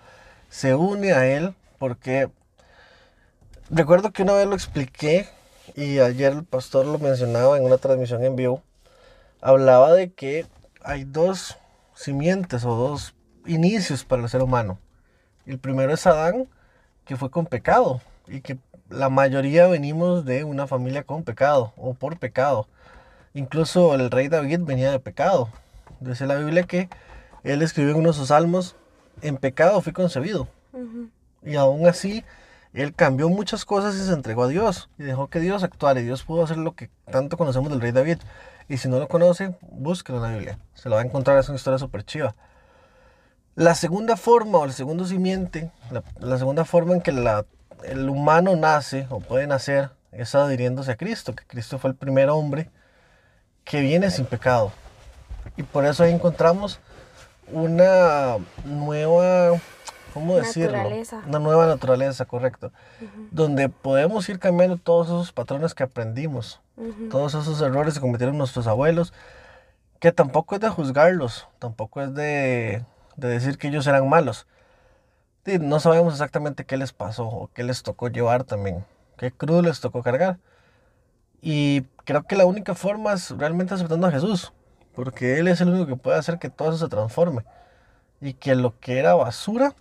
se 0.50 0.74
une 0.74 1.12
a 1.12 1.26
Él, 1.26 1.54
porque 1.78 2.30
recuerdo 3.70 4.12
que 4.12 4.22
una 4.22 4.34
vez 4.34 4.46
lo 4.46 4.54
expliqué 4.54 5.28
y 5.74 5.98
ayer 5.98 6.32
el 6.32 6.44
pastor 6.44 6.86
lo 6.86 6.98
mencionaba 6.98 7.56
en 7.56 7.64
una 7.64 7.78
transmisión 7.78 8.24
en 8.24 8.36
vivo, 8.36 8.62
hablaba 9.40 9.92
de 9.92 10.12
que 10.12 10.46
hay 10.82 11.04
dos 11.04 11.56
simientes 11.94 12.64
o 12.64 12.74
dos 12.74 13.14
inicios 13.46 14.04
para 14.04 14.22
el 14.22 14.28
ser 14.28 14.42
humano. 14.42 14.78
El 15.46 15.58
primero 15.58 15.92
es 15.92 16.06
Adán, 16.06 16.48
que 17.04 17.16
fue 17.16 17.30
con 17.30 17.46
pecado 17.46 18.00
y 18.26 18.40
que 18.40 18.58
la 18.88 19.08
mayoría 19.08 19.66
venimos 19.66 20.24
de 20.24 20.44
una 20.44 20.66
familia 20.66 21.04
con 21.04 21.24
pecado 21.24 21.72
o 21.76 21.94
por 21.94 22.18
pecado. 22.18 22.68
Incluso 23.34 23.94
el 23.94 24.10
rey 24.10 24.28
David 24.28 24.60
venía 24.62 24.90
de 24.90 25.00
pecado. 25.00 25.48
Dice 26.00 26.26
la 26.26 26.36
Biblia 26.36 26.64
que 26.64 26.88
él 27.44 27.62
escribió 27.62 27.92
en 27.92 27.98
uno 27.98 28.08
de 28.10 28.14
sus 28.14 28.28
salmos, 28.28 28.76
en 29.22 29.36
pecado 29.36 29.80
fui 29.80 29.92
concebido. 29.92 30.48
Y 31.42 31.56
aún 31.56 31.86
así, 31.86 32.24
él 32.82 32.94
cambió 32.94 33.28
muchas 33.28 33.64
cosas 33.64 33.94
y 33.96 34.04
se 34.04 34.12
entregó 34.12 34.44
a 34.44 34.48
Dios. 34.48 34.88
Y 34.98 35.02
dejó 35.02 35.28
que 35.28 35.40
Dios 35.40 35.62
actuara. 35.62 36.00
Y 36.00 36.04
Dios 36.04 36.22
pudo 36.22 36.44
hacer 36.44 36.58
lo 36.58 36.74
que 36.74 36.90
tanto 37.10 37.36
conocemos 37.36 37.70
del 37.70 37.80
rey 37.80 37.92
David. 37.92 38.18
Y 38.68 38.78
si 38.78 38.88
no 38.88 38.98
lo 38.98 39.08
conoce, 39.08 39.56
búsquelo 39.62 40.18
en 40.18 40.22
la 40.24 40.36
Biblia. 40.36 40.58
Se 40.74 40.88
lo 40.88 40.96
va 40.96 41.02
a 41.02 41.04
encontrar, 41.04 41.38
es 41.38 41.48
una 41.48 41.56
historia 41.56 41.78
súper 41.78 42.04
chiva. 42.04 42.34
La 43.54 43.74
segunda 43.74 44.16
forma 44.16 44.58
o 44.58 44.64
el 44.66 44.72
segundo 44.72 45.06
simiente, 45.06 45.70
la, 46.20 46.36
segunda 46.36 46.66
forma 46.66 46.94
en 46.94 47.00
que 47.00 47.10
el 47.10 48.08
humano 48.08 48.54
nace 48.54 49.06
o 49.08 49.20
puede 49.20 49.46
nacer 49.46 49.90
es 50.12 50.34
adhiriéndose 50.34 50.90
a 50.90 50.96
Cristo, 50.96 51.34
que 51.34 51.44
Cristo 51.46 51.78
fue 51.78 51.90
el 51.90 51.96
primer 51.96 52.28
hombre 52.28 52.70
que 53.64 53.80
viene 53.80 54.10
sin 54.10 54.26
pecado. 54.26 54.72
Y 55.56 55.62
por 55.62 55.86
eso 55.86 56.04
ahí 56.04 56.12
encontramos 56.12 56.80
una 57.50 58.36
nueva, 58.64 59.58
¿cómo 60.16 60.36
decirlo? 60.36 60.78
Naturaleza. 60.78 61.22
Una 61.28 61.38
nueva 61.38 61.66
naturaleza, 61.66 62.24
correcto. 62.24 62.72
Donde 63.32 63.68
podemos 63.68 64.26
ir 64.30 64.38
cambiando 64.38 64.78
todos 64.78 65.08
esos 65.08 65.32
patrones 65.32 65.74
que 65.74 65.82
aprendimos, 65.82 66.62
ujú. 66.78 67.10
todos 67.10 67.34
esos 67.34 67.60
errores 67.60 67.92
que 67.92 68.00
cometieron 68.00 68.38
nuestros 68.38 68.66
abuelos, 68.66 69.12
que 70.00 70.12
tampoco 70.12 70.54
es 70.54 70.62
de 70.62 70.70
juzgarlos, 70.70 71.48
tampoco 71.58 72.00
es 72.00 72.14
de, 72.14 72.82
de 73.16 73.28
decir 73.28 73.58
que 73.58 73.68
ellos 73.68 73.86
eran 73.86 74.08
malos. 74.08 74.46
Sí, 75.44 75.58
no 75.58 75.80
sabemos 75.80 76.14
exactamente 76.14 76.64
qué 76.64 76.78
les 76.78 76.94
pasó 76.94 77.26
o 77.26 77.50
qué 77.52 77.62
les 77.62 77.82
tocó 77.82 78.08
llevar 78.08 78.44
también, 78.44 78.86
qué 79.18 79.30
cruz 79.30 79.62
les 79.62 79.80
tocó 79.80 80.02
cargar. 80.02 80.38
Y 81.42 81.82
creo 82.04 82.22
que 82.22 82.36
la 82.36 82.46
única 82.46 82.74
forma 82.74 83.12
es 83.12 83.32
realmente 83.32 83.74
aceptando 83.74 84.06
a 84.06 84.10
Jesús, 84.10 84.54
porque 84.94 85.38
Él 85.38 85.48
es 85.48 85.60
el 85.60 85.68
único 85.68 85.86
que 85.86 85.96
puede 85.96 86.16
hacer 86.16 86.38
que 86.38 86.48
todo 86.48 86.70
eso 86.70 86.78
se 86.78 86.88
transforme. 86.88 87.44
Y 88.18 88.32
que 88.32 88.54
lo 88.54 88.80
que 88.80 88.98
era 88.98 89.14
basura, 89.14 89.74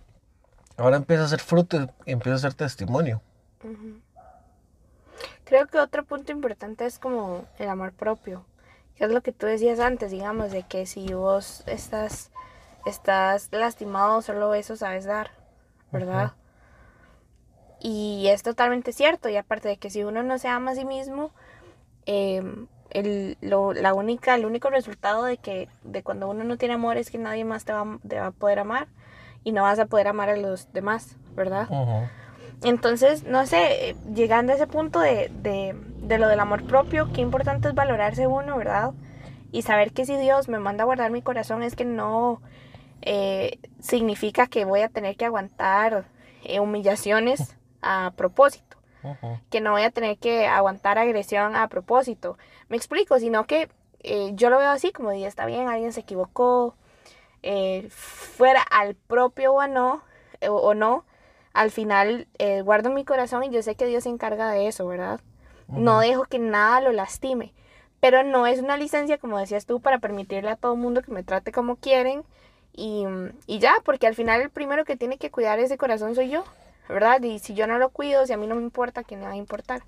ahora 0.76 0.96
empieza 0.96 1.24
a 1.24 1.28
ser 1.28 1.40
fruto 1.40 1.88
y 2.06 2.12
empieza 2.12 2.36
a 2.36 2.38
ser 2.40 2.54
testimonio. 2.54 3.20
Creo 5.44 5.66
que 5.66 5.78
otro 5.78 6.04
punto 6.04 6.32
importante 6.32 6.84
es 6.86 6.98
como 6.98 7.44
el 7.58 7.68
amor 7.68 7.92
propio, 7.92 8.44
que 8.96 9.04
es 9.04 9.10
lo 9.10 9.22
que 9.22 9.32
tú 9.32 9.46
decías 9.46 9.80
antes, 9.80 10.10
digamos, 10.10 10.50
de 10.50 10.62
que 10.64 10.86
si 10.86 11.12
vos 11.14 11.62
estás, 11.66 12.30
estás 12.84 13.48
lastimado, 13.52 14.22
solo 14.22 14.54
eso 14.54 14.76
sabes 14.76 15.04
dar, 15.04 15.30
¿verdad? 15.92 16.32
Y 17.80 18.26
es 18.28 18.42
totalmente 18.42 18.92
cierto, 18.92 19.28
y 19.28 19.36
aparte 19.36 19.68
de 19.68 19.76
que 19.76 19.90
si 19.90 20.02
uno 20.02 20.22
no 20.22 20.38
se 20.38 20.48
ama 20.48 20.72
a 20.72 20.74
sí 20.74 20.84
mismo, 20.84 21.30
em, 22.06 22.66
el, 22.90 23.36
lo- 23.40 23.72
la 23.74 23.94
única, 23.94 24.34
el 24.34 24.46
único 24.46 24.70
resultado 24.70 25.24
de 25.24 25.38
que 25.38 25.68
de 25.84 26.02
cuando 26.02 26.28
uno 26.28 26.44
no 26.44 26.56
tiene 26.58 26.74
amor 26.74 26.96
es 26.96 27.10
que 27.10 27.18
nadie 27.18 27.44
más 27.44 27.64
te 27.64 27.72
va, 27.72 27.98
te 28.08 28.20
va 28.20 28.28
a 28.28 28.32
poder 28.32 28.60
amar 28.60 28.88
y 29.46 29.52
no 29.52 29.62
vas 29.62 29.78
a 29.78 29.86
poder 29.86 30.08
amar 30.08 30.28
a 30.28 30.36
los 30.36 30.72
demás, 30.72 31.14
¿verdad? 31.36 31.68
Entonces, 32.64 33.22
no 33.22 33.46
sé, 33.46 33.94
llegando 34.12 34.50
a 34.52 34.56
ese 34.56 34.66
punto 34.66 34.98
de, 34.98 35.30
de, 35.40 35.72
de 35.98 36.18
lo 36.18 36.26
del 36.26 36.40
amor 36.40 36.64
propio, 36.66 37.12
qué 37.12 37.20
importante 37.20 37.68
es 37.68 37.74
valorarse 37.74 38.26
uno, 38.26 38.56
¿verdad? 38.56 38.90
Y 39.52 39.62
saber 39.62 39.92
que 39.92 40.04
si 40.04 40.16
Dios 40.16 40.48
me 40.48 40.58
manda 40.58 40.82
a 40.82 40.86
guardar 40.86 41.12
mi 41.12 41.22
corazón 41.22 41.62
es 41.62 41.76
que 41.76 41.84
no 41.84 42.42
eh, 43.02 43.60
significa 43.78 44.48
que 44.48 44.64
voy 44.64 44.80
a 44.80 44.88
tener 44.88 45.16
que 45.16 45.26
aguantar 45.26 46.06
eh, 46.42 46.58
humillaciones 46.58 47.56
a 47.82 48.14
propósito, 48.16 48.78
que 49.48 49.60
no 49.60 49.70
voy 49.70 49.82
a 49.82 49.92
tener 49.92 50.18
que 50.18 50.48
aguantar 50.48 50.98
agresión 50.98 51.54
a 51.54 51.68
propósito. 51.68 52.36
Me 52.68 52.76
explico, 52.76 53.20
sino 53.20 53.46
que 53.46 53.68
eh, 54.00 54.32
yo 54.34 54.50
lo 54.50 54.58
veo 54.58 54.70
así, 54.70 54.90
como 54.90 55.12
dije, 55.12 55.28
está 55.28 55.46
bien, 55.46 55.68
alguien 55.68 55.92
se 55.92 56.00
equivocó, 56.00 56.74
eh, 57.42 57.88
fuera 57.90 58.62
al 58.62 58.94
propio 58.94 59.52
o 59.54 59.66
no, 59.66 60.02
o, 60.48 60.54
o 60.54 60.74
no, 60.74 61.04
al 61.52 61.70
final 61.70 62.28
eh, 62.38 62.60
guardo 62.60 62.90
mi 62.90 63.04
corazón 63.04 63.42
y 63.44 63.50
yo 63.50 63.62
sé 63.62 63.76
que 63.76 63.86
Dios 63.86 64.04
se 64.04 64.10
encarga 64.10 64.50
de 64.50 64.68
eso, 64.68 64.86
¿verdad? 64.86 65.20
No 65.68 66.00
dejo 66.00 66.24
que 66.24 66.38
nada 66.38 66.80
lo 66.80 66.92
lastime. 66.92 67.52
Pero 67.98 68.22
no 68.22 68.46
es 68.46 68.60
una 68.60 68.76
licencia, 68.76 69.18
como 69.18 69.38
decías 69.38 69.66
tú, 69.66 69.80
para 69.80 69.98
permitirle 69.98 70.50
a 70.50 70.56
todo 70.56 70.74
el 70.74 70.78
mundo 70.78 71.02
que 71.02 71.10
me 71.10 71.22
trate 71.22 71.50
como 71.50 71.76
quieren. 71.76 72.24
Y, 72.72 73.04
y 73.46 73.58
ya, 73.58 73.74
porque 73.84 74.06
al 74.06 74.14
final 74.14 74.42
el 74.42 74.50
primero 74.50 74.84
que 74.84 74.96
tiene 74.96 75.16
que 75.16 75.30
cuidar 75.30 75.58
ese 75.58 75.78
corazón 75.78 76.14
soy 76.14 76.28
yo, 76.28 76.44
¿verdad? 76.88 77.22
Y 77.22 77.38
si 77.38 77.54
yo 77.54 77.66
no 77.66 77.78
lo 77.78 77.88
cuido, 77.88 78.26
si 78.26 78.34
a 78.34 78.36
mí 78.36 78.46
no 78.46 78.54
me 78.54 78.62
importa, 78.62 79.00
¿a 79.00 79.04
quién 79.04 79.20
le 79.20 79.26
va 79.26 79.32
a 79.32 79.36
importar? 79.36 79.82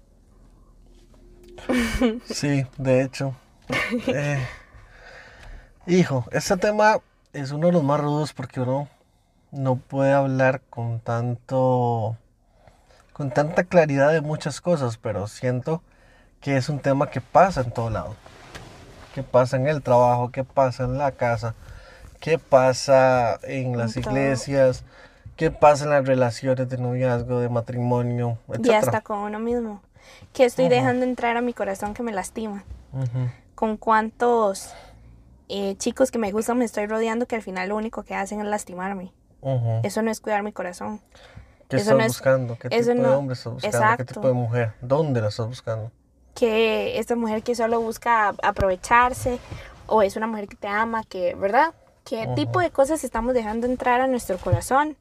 Sí, 2.25 2.67
de 2.79 3.03
hecho. 3.03 3.35
Eh, 4.07 4.39
hijo, 5.87 6.25
este 6.33 6.57
tema 6.57 7.03
es 7.33 7.51
uno 7.53 7.67
de 7.67 7.73
los 7.73 7.83
más 7.83 8.01
rudos 8.01 8.33
porque 8.33 8.61
uno 8.61 8.89
no 9.51 9.77
puede 9.77 10.13
hablar 10.13 10.61
con 10.71 11.01
tanto 11.01 12.17
con 13.13 13.31
tanta 13.31 13.65
claridad 13.65 14.13
de 14.13 14.21
muchas 14.21 14.61
cosas, 14.61 14.97
pero 14.97 15.27
siento 15.27 15.83
que 16.41 16.57
es 16.57 16.69
un 16.69 16.79
tema 16.79 17.11
que 17.11 17.21
pasa 17.21 17.63
en 17.63 17.73
todo 17.73 17.91
lado. 17.91 18.15
Que 19.13 19.25
pasa 19.25 19.57
en 19.57 19.67
el 19.67 19.83
trabajo, 19.83 20.31
que 20.31 20.45
pasa 20.45 20.85
en 20.85 20.99
la 20.99 21.11
casa, 21.11 21.57
que 22.21 22.39
pasa 22.39 23.41
en 23.43 23.77
las 23.77 23.97
En 23.97 24.05
iglesias, 24.05 24.85
que 25.37 25.51
pasa 25.51 25.85
en 25.85 25.91
las 25.91 26.07
relaciones 26.07 26.69
de 26.69 26.79
noviazgo, 26.79 27.41
de 27.41 27.49
matrimonio, 27.49 28.39
Y 28.63 28.71
hasta 28.71 28.99
etc. 28.99 29.03
con 29.03 29.19
uno 29.19 29.41
mismo. 29.41 29.83
Que 30.33 30.45
estoy 30.45 30.69
dejando 30.69 31.05
entrar 31.05 31.37
a 31.37 31.41
mi 31.41 31.53
corazón 31.53 31.95
que 31.95 32.05
me 32.05 32.13
lastima. 32.13 32.65
Con 33.57 33.77
cuántos 33.77 34.73
eh, 35.49 35.75
chicos 35.79 36.11
que 36.11 36.19
me 36.19 36.31
gustan 36.33 36.59
me 36.59 36.65
estoy 36.65 36.87
rodeando 36.87 37.27
que 37.27 37.37
al 37.37 37.43
final 37.43 37.69
lo 37.71 37.77
único 37.77 38.03
que 38.03 38.15
hacen 38.15 38.41
es 38.41 38.47
lastimarme. 38.47 39.13
Eso 39.83 40.03
no 40.03 40.11
es 40.11 40.21
cuidar 40.21 40.43
mi 40.43 40.53
corazón. 40.53 41.01
¿Qué 41.69 41.77
Eso 41.77 41.83
estás 41.93 41.97
no 41.97 42.01
es- 42.03 42.09
buscando? 42.09 42.59
¿Qué 42.59 42.69
tipo 42.71 42.83
de 42.85 42.95
no- 42.95 43.19
hombre 43.19 43.35
estás 43.35 43.53
buscando? 43.53 43.61
¿Qué 43.79 43.85
exacto. 43.85 44.15
tipo 44.15 44.27
de 44.29 44.33
mujer? 44.35 44.73
¿Dónde 44.81 45.21
la 45.21 45.29
estás 45.29 45.47
buscando? 45.47 45.91
que 46.35 47.01
esta 47.01 47.17
mujer 47.17 47.43
que 47.43 47.57
solo 47.57 47.81
busca 47.81 48.33
aprovecharse 48.45 49.41
o 49.89 50.03
es 50.03 50.15
una 50.15 50.29
mujer 50.29 50.47
que 50.47 50.55
te 50.55 50.69
ama, 50.69 51.03
que, 51.03 51.35
¿verdad? 51.35 51.75
¿Qué 52.05 52.29
tipo 52.37 52.61
de 52.61 52.71
cosas 52.71 53.03
estamos 53.03 53.35
dejando 53.35 53.67
entrar 53.67 54.01
a 54.01 54.07
nuestro 54.07 54.39
corazón? 54.39 54.97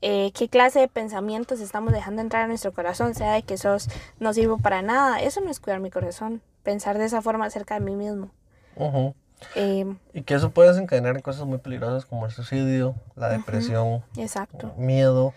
Eh, 0.00 0.30
qué 0.32 0.48
clase 0.48 0.78
de 0.78 0.86
pensamientos 0.86 1.58
estamos 1.60 1.92
dejando 1.92 2.22
entrar 2.22 2.44
a 2.44 2.46
nuestro 2.46 2.72
corazón, 2.72 3.14
sea 3.16 3.32
de 3.32 3.42
que 3.42 3.58
sos 3.58 3.88
no 4.20 4.32
sirvo 4.32 4.58
para 4.58 4.80
nada. 4.80 5.20
Eso 5.20 5.40
no 5.40 5.50
es 5.50 5.58
cuidar 5.58 5.80
mi 5.80 5.90
corazón, 5.90 6.40
pensar 6.62 6.98
de 6.98 7.06
esa 7.06 7.20
forma 7.20 7.46
acerca 7.46 7.74
de 7.74 7.80
mí 7.80 7.96
mismo. 7.96 8.30
Ujú. 8.76 9.12
Eh, 9.54 9.86
Y 10.14 10.22
que 10.22 10.34
eso 10.34 10.50
puede 10.50 10.68
desencadenar 10.70 11.16
en 11.16 11.22
cosas 11.22 11.46
muy 11.46 11.58
peligrosas 11.58 12.04
como 12.06 12.26
el 12.26 12.32
suicidio, 12.32 12.94
la 13.16 13.28
depresión, 13.28 14.02
exacto. 14.16 14.72
miedo. 14.76 15.32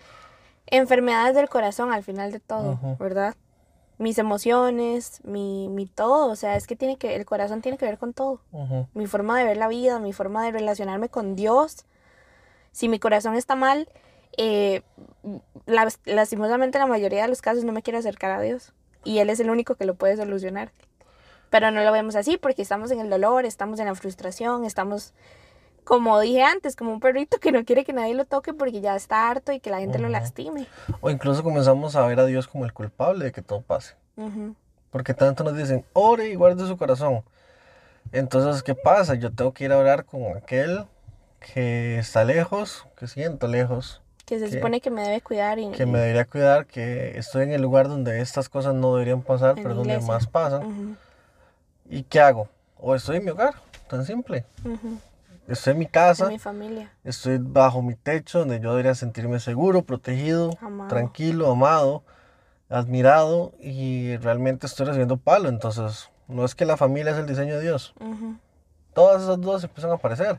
Enfermedades 0.66 1.34
del 1.34 1.48
corazón 1.48 1.92
al 1.92 2.02
final 2.02 2.32
de 2.32 2.40
todo. 2.40 2.78
¿verdad? 2.98 3.34
Mis 3.98 4.18
emociones, 4.18 5.20
mi, 5.24 5.68
mi 5.68 5.86
todo, 5.86 6.28
o 6.30 6.36
sea, 6.36 6.56
es 6.56 6.66
que 6.66 6.74
tiene 6.74 6.96
que, 6.96 7.14
el 7.14 7.24
corazón 7.24 7.60
tiene 7.62 7.78
que 7.78 7.84
ver 7.86 7.98
con 7.98 8.12
todo. 8.12 8.40
Mi 8.94 9.06
forma 9.06 9.38
de 9.38 9.44
ver 9.44 9.56
la 9.56 9.68
vida, 9.68 9.98
mi 10.00 10.12
forma 10.12 10.44
de 10.44 10.50
relacionarme 10.52 11.08
con 11.08 11.36
Dios. 11.36 11.84
Si 12.72 12.88
mi 12.88 12.98
corazón 12.98 13.36
está 13.36 13.54
mal, 13.54 13.88
eh, 14.36 14.82
las- 15.66 16.00
lastimosamente 16.06 16.78
la 16.78 16.86
mayoría 16.86 17.22
de 17.22 17.28
los 17.28 17.40
casos 17.40 17.62
no 17.64 17.72
me 17.72 17.82
quiero 17.82 17.98
acercar 18.00 18.32
a 18.32 18.40
Dios. 18.40 18.72
Y 19.04 19.18
Él 19.18 19.30
es 19.30 19.38
el 19.38 19.50
único 19.50 19.76
que 19.76 19.84
lo 19.84 19.94
puede 19.94 20.16
solucionar. 20.16 20.72
Pero 21.54 21.70
no 21.70 21.84
lo 21.84 21.92
vemos 21.92 22.16
así 22.16 22.36
porque 22.36 22.62
estamos 22.62 22.90
en 22.90 22.98
el 22.98 23.08
dolor, 23.08 23.44
estamos 23.44 23.78
en 23.78 23.86
la 23.86 23.94
frustración, 23.94 24.64
estamos, 24.64 25.14
como 25.84 26.18
dije 26.18 26.42
antes, 26.42 26.74
como 26.74 26.92
un 26.92 26.98
perrito 26.98 27.38
que 27.38 27.52
no 27.52 27.64
quiere 27.64 27.84
que 27.84 27.92
nadie 27.92 28.12
lo 28.14 28.24
toque 28.24 28.52
porque 28.52 28.80
ya 28.80 28.96
está 28.96 29.30
harto 29.30 29.52
y 29.52 29.60
que 29.60 29.70
la 29.70 29.78
gente 29.78 30.00
lo 30.00 30.08
lastime. 30.08 30.66
O 31.00 31.10
incluso 31.10 31.44
comenzamos 31.44 31.94
a 31.94 32.04
ver 32.08 32.18
a 32.18 32.26
Dios 32.26 32.48
como 32.48 32.64
el 32.64 32.72
culpable 32.72 33.26
de 33.26 33.30
que 33.30 33.40
todo 33.40 33.60
pase. 33.62 33.94
Porque 34.90 35.14
tanto 35.14 35.44
nos 35.44 35.56
dicen, 35.56 35.84
ore 35.92 36.28
y 36.28 36.34
guarde 36.34 36.66
su 36.66 36.76
corazón. 36.76 37.22
Entonces, 38.10 38.64
¿qué 38.64 38.74
pasa? 38.74 39.14
Yo 39.14 39.32
tengo 39.32 39.52
que 39.54 39.62
ir 39.66 39.72
a 39.72 39.78
orar 39.78 40.06
con 40.06 40.36
aquel 40.36 40.86
que 41.38 42.00
está 42.00 42.24
lejos, 42.24 42.84
que 42.98 43.06
siento 43.06 43.46
lejos, 43.46 44.02
Que 44.26 44.40
se 44.40 44.46
Que- 44.46 44.56
supone 44.56 44.80
que 44.80 44.90
me 44.90 45.02
debe 45.02 45.20
cuidar 45.20 45.60
y... 45.60 45.70
que 45.70 45.86
me 45.86 46.00
debería 46.00 46.24
cuidar, 46.24 46.66
que 46.66 47.16
estoy 47.16 47.44
en 47.44 47.52
el 47.52 47.62
lugar 47.62 47.86
donde 47.88 48.20
estas 48.22 48.48
cosas 48.48 48.74
no 48.74 48.94
deberían 48.94 49.22
pasar, 49.22 49.54
pero 49.54 49.74
donde 49.76 50.00
más 50.00 50.26
pasan. 50.26 50.64
Ujú, 50.64 50.96
¿Y 51.88 52.02
qué 52.04 52.20
hago? 52.20 52.48
O 52.78 52.94
estoy 52.94 53.16
en 53.18 53.24
mi 53.24 53.30
hogar, 53.30 53.54
tan 53.88 54.04
simple. 54.04 54.44
ujú, 54.64 54.98
Estoy 55.48 55.72
en 55.72 55.78
mi 55.78 55.84
en 55.84 55.90
casa, 55.90 56.28
mi 56.28 56.38
familia. 56.38 56.90
estoy 57.04 57.38
bajo 57.38 57.82
mi 57.82 57.94
techo, 57.94 58.40
donde 58.40 58.60
yo 58.60 58.70
debería 58.70 58.94
sentirme 58.94 59.40
seguro, 59.40 59.82
protegido, 59.82 60.56
Amado. 60.60 60.88
tranquilo, 60.88 61.50
amado, 61.50 62.02
admirado 62.70 63.52
y 63.60 64.16
realmente 64.18 64.66
estoy 64.66 64.86
recibiendo 64.86 65.16
palo. 65.18 65.48
Entonces, 65.48 66.10
no 66.28 66.44
es 66.44 66.54
que 66.54 66.64
la 66.64 66.76
familia 66.76 67.12
es 67.12 67.18
el 67.18 67.26
diseño 67.26 67.56
de 67.56 67.60
Dios. 67.62 67.94
Ujú, 68.00 68.36
Todas 68.94 69.22
esas 69.22 69.40
dudas 69.40 69.64
empiezan 69.64 69.90
a 69.90 69.94
aparecer. 69.94 70.38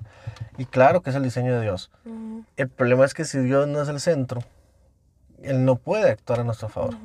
Y 0.58 0.66
claro 0.66 1.02
que 1.02 1.10
es 1.12 1.16
el 1.16 1.24
diseño 1.24 1.54
de 1.56 1.62
Dios. 1.62 1.92
ujú. 2.06 2.44
El 2.58 2.70
problema 2.70 3.06
es 3.06 3.14
que 3.14 3.26
si 3.26 3.38
Dios 3.40 3.68
no 3.68 3.82
es 3.82 3.90
el 3.90 4.00
centro, 4.00 4.42
Él 5.44 5.66
no 5.66 5.76
puede 5.76 6.10
actuar 6.10 6.40
a 6.40 6.44
nuestro 6.44 6.70
favor. 6.70 6.96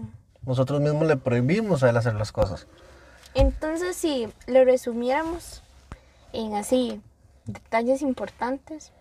Nosotros 0.46 0.80
mismos 0.80 1.06
le 1.06 1.16
prohibimos 1.16 1.82
a 1.82 1.90
Él 1.90 1.96
hacer 1.96 2.14
las 2.14 2.32
cosas. 2.32 2.66
Entonces, 3.34 3.96
si 3.96 4.28
lo 4.46 4.64
resumiéramos 4.64 5.62
en 6.32 6.54
así 6.54 7.00
detalles 7.46 8.02
importantes, 8.02 8.92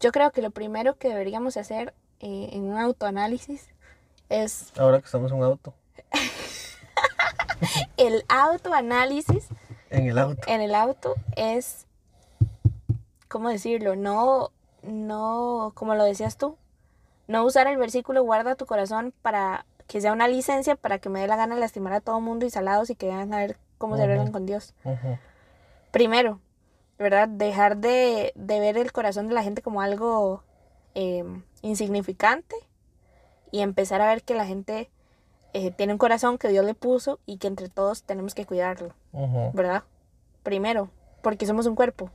yo 0.00 0.12
creo 0.12 0.30
que 0.30 0.42
lo 0.42 0.50
primero 0.50 0.96
que 0.96 1.08
deberíamos 1.08 1.56
hacer 1.56 1.94
eh, 2.20 2.50
en 2.52 2.64
un 2.64 2.78
autoanálisis 2.78 3.68
es 4.28 4.72
Ahora 4.78 4.98
que 5.00 5.06
estamos 5.06 5.32
en 5.32 5.38
un 5.38 5.44
auto, 5.44 5.74
el 7.96 8.24
autoanálisis 8.28 9.48
en 9.90 10.08
el 10.08 10.18
auto. 10.18 10.42
en 10.46 10.60
el 10.60 10.74
auto 10.74 11.14
es, 11.36 11.86
¿cómo 13.28 13.48
decirlo? 13.48 13.96
No, 13.96 14.50
no, 14.82 15.72
como 15.74 15.94
lo 15.94 16.04
decías 16.04 16.36
tú, 16.36 16.56
no 17.26 17.44
usar 17.44 17.66
el 17.66 17.76
versículo 17.76 18.22
guarda 18.22 18.54
tu 18.54 18.66
corazón 18.66 19.12
para 19.22 19.66
que 19.88 20.00
sea 20.00 20.12
una 20.12 20.28
licencia 20.28 20.76
para 20.76 20.98
que 20.98 21.08
me 21.08 21.20
dé 21.20 21.26
la 21.26 21.36
gana 21.36 21.54
de 21.54 21.60
lastimar 21.60 21.94
a 21.94 22.00
todo 22.00 22.20
mundo 22.20 22.46
y 22.46 22.50
salados 22.50 22.90
y 22.90 22.94
que 22.94 23.06
vean 23.06 23.34
a 23.34 23.38
ver 23.38 23.56
cómo 23.78 23.96
se 23.96 24.02
arreglan 24.02 24.30
con 24.30 24.46
Dios. 24.46 24.74
Primero, 25.90 26.40
¿verdad? 26.98 27.26
Dejar 27.26 27.78
de, 27.78 28.32
de 28.36 28.60
ver 28.60 28.76
el 28.76 28.92
corazón 28.92 29.28
de 29.28 29.34
la 29.34 29.42
gente 29.42 29.62
como 29.62 29.80
algo 29.80 30.44
eh, 30.94 31.24
insignificante 31.62 32.54
y 33.50 33.60
empezar 33.60 34.02
a 34.02 34.06
ver 34.06 34.22
que 34.22 34.34
la 34.34 34.44
gente 34.44 34.90
eh, 35.54 35.70
tiene 35.70 35.94
un 35.94 35.98
corazón 35.98 36.36
que 36.36 36.48
Dios 36.48 36.64
le 36.64 36.74
puso 36.74 37.18
y 37.24 37.38
que 37.38 37.46
entre 37.46 37.70
todos 37.70 38.02
tenemos 38.02 38.34
que 38.34 38.44
cuidarlo. 38.44 38.94
¿verdad? 39.54 39.84
Primero, 40.42 40.90
porque 41.22 41.46
somos 41.46 41.66
un 41.66 41.74
cuerpo. 41.74 42.10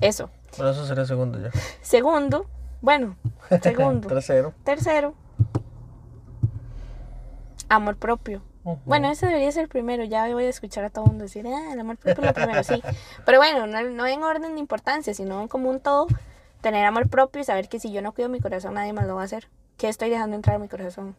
Eso. 0.00 0.28
Pero 0.56 0.70
eso 0.70 0.86
sería 0.86 1.06
segundo 1.06 1.40
ya. 1.40 1.50
Segundo, 1.80 2.46
bueno, 2.82 3.16
segundo. 3.62 4.06
Tercero. 4.06 4.52
Tercero, 4.64 5.14
amor 7.68 7.96
propio. 7.96 8.42
Bueno, 8.84 9.10
ese 9.10 9.26
debería 9.26 9.50
ser 9.50 9.62
el 9.62 9.68
primero. 9.68 10.04
Ya 10.04 10.30
voy 10.32 10.44
a 10.44 10.48
escuchar 10.48 10.84
a 10.84 10.90
todo 10.90 11.04
el 11.04 11.10
mundo 11.12 11.24
decir, 11.24 11.46
ah, 11.46 11.72
el 11.72 11.80
amor 11.80 11.96
propio 11.96 12.22
es 12.22 12.28
lo 12.28 12.34
primero, 12.34 12.62
sí. 12.62 12.82
Pero 13.24 13.38
bueno, 13.38 13.66
no, 13.66 13.80
no 13.82 14.06
en 14.06 14.22
orden 14.22 14.54
de 14.54 14.60
importancia, 14.60 15.14
sino 15.14 15.48
como 15.48 15.70
un 15.70 15.80
todo. 15.80 16.06
Tener 16.60 16.84
amor 16.84 17.08
propio 17.08 17.40
y 17.40 17.44
saber 17.44 17.68
que 17.68 17.80
si 17.80 17.92
yo 17.92 18.02
no 18.02 18.12
cuido 18.12 18.28
mi 18.28 18.40
corazón, 18.40 18.74
nadie 18.74 18.92
más 18.92 19.06
lo 19.06 19.14
va 19.14 19.22
a 19.22 19.24
hacer. 19.24 19.48
¿Qué 19.78 19.88
estoy 19.88 20.10
dejando 20.10 20.36
entrar 20.36 20.56
a 20.56 20.58
mi 20.58 20.68
corazón? 20.68 21.16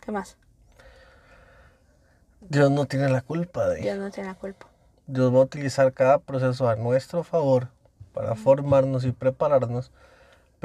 ¿Qué 0.00 0.12
más? 0.12 0.38
Dios 2.40 2.70
no 2.70 2.86
tiene 2.86 3.08
la 3.08 3.20
culpa 3.20 3.68
de 3.68 3.80
Dios 3.80 3.98
no 3.98 4.10
tiene 4.10 4.28
la 4.28 4.36
culpa. 4.36 4.66
Dios 5.06 5.34
va 5.34 5.38
a 5.38 5.42
utilizar 5.42 5.92
cada 5.92 6.18
proceso 6.18 6.68
a 6.68 6.76
nuestro 6.76 7.24
favor 7.24 7.68
para 8.12 8.34
formarnos 8.34 9.04
y 9.04 9.12
prepararnos, 9.12 9.90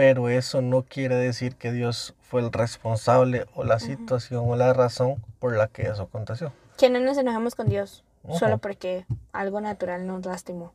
pero 0.01 0.29
eso 0.29 0.63
no 0.63 0.81
quiere 0.81 1.13
decir 1.13 1.57
que 1.57 1.71
Dios 1.71 2.15
fue 2.21 2.41
el 2.41 2.51
responsable 2.51 3.45
o 3.53 3.63
la 3.63 3.77
situación 3.77 4.45
o 4.47 4.55
la 4.55 4.73
razón 4.73 5.23
por 5.37 5.55
la 5.55 5.67
que 5.67 5.83
eso 5.83 6.01
aconteció. 6.01 6.51
Que 6.79 6.89
no 6.89 6.99
nos 6.99 7.19
enojemos 7.19 7.53
con 7.53 7.69
Dios 7.69 8.03
solo 8.33 8.57
porque 8.57 9.05
algo 9.31 9.61
natural 9.61 10.07
nos 10.07 10.25
lastimó. 10.25 10.73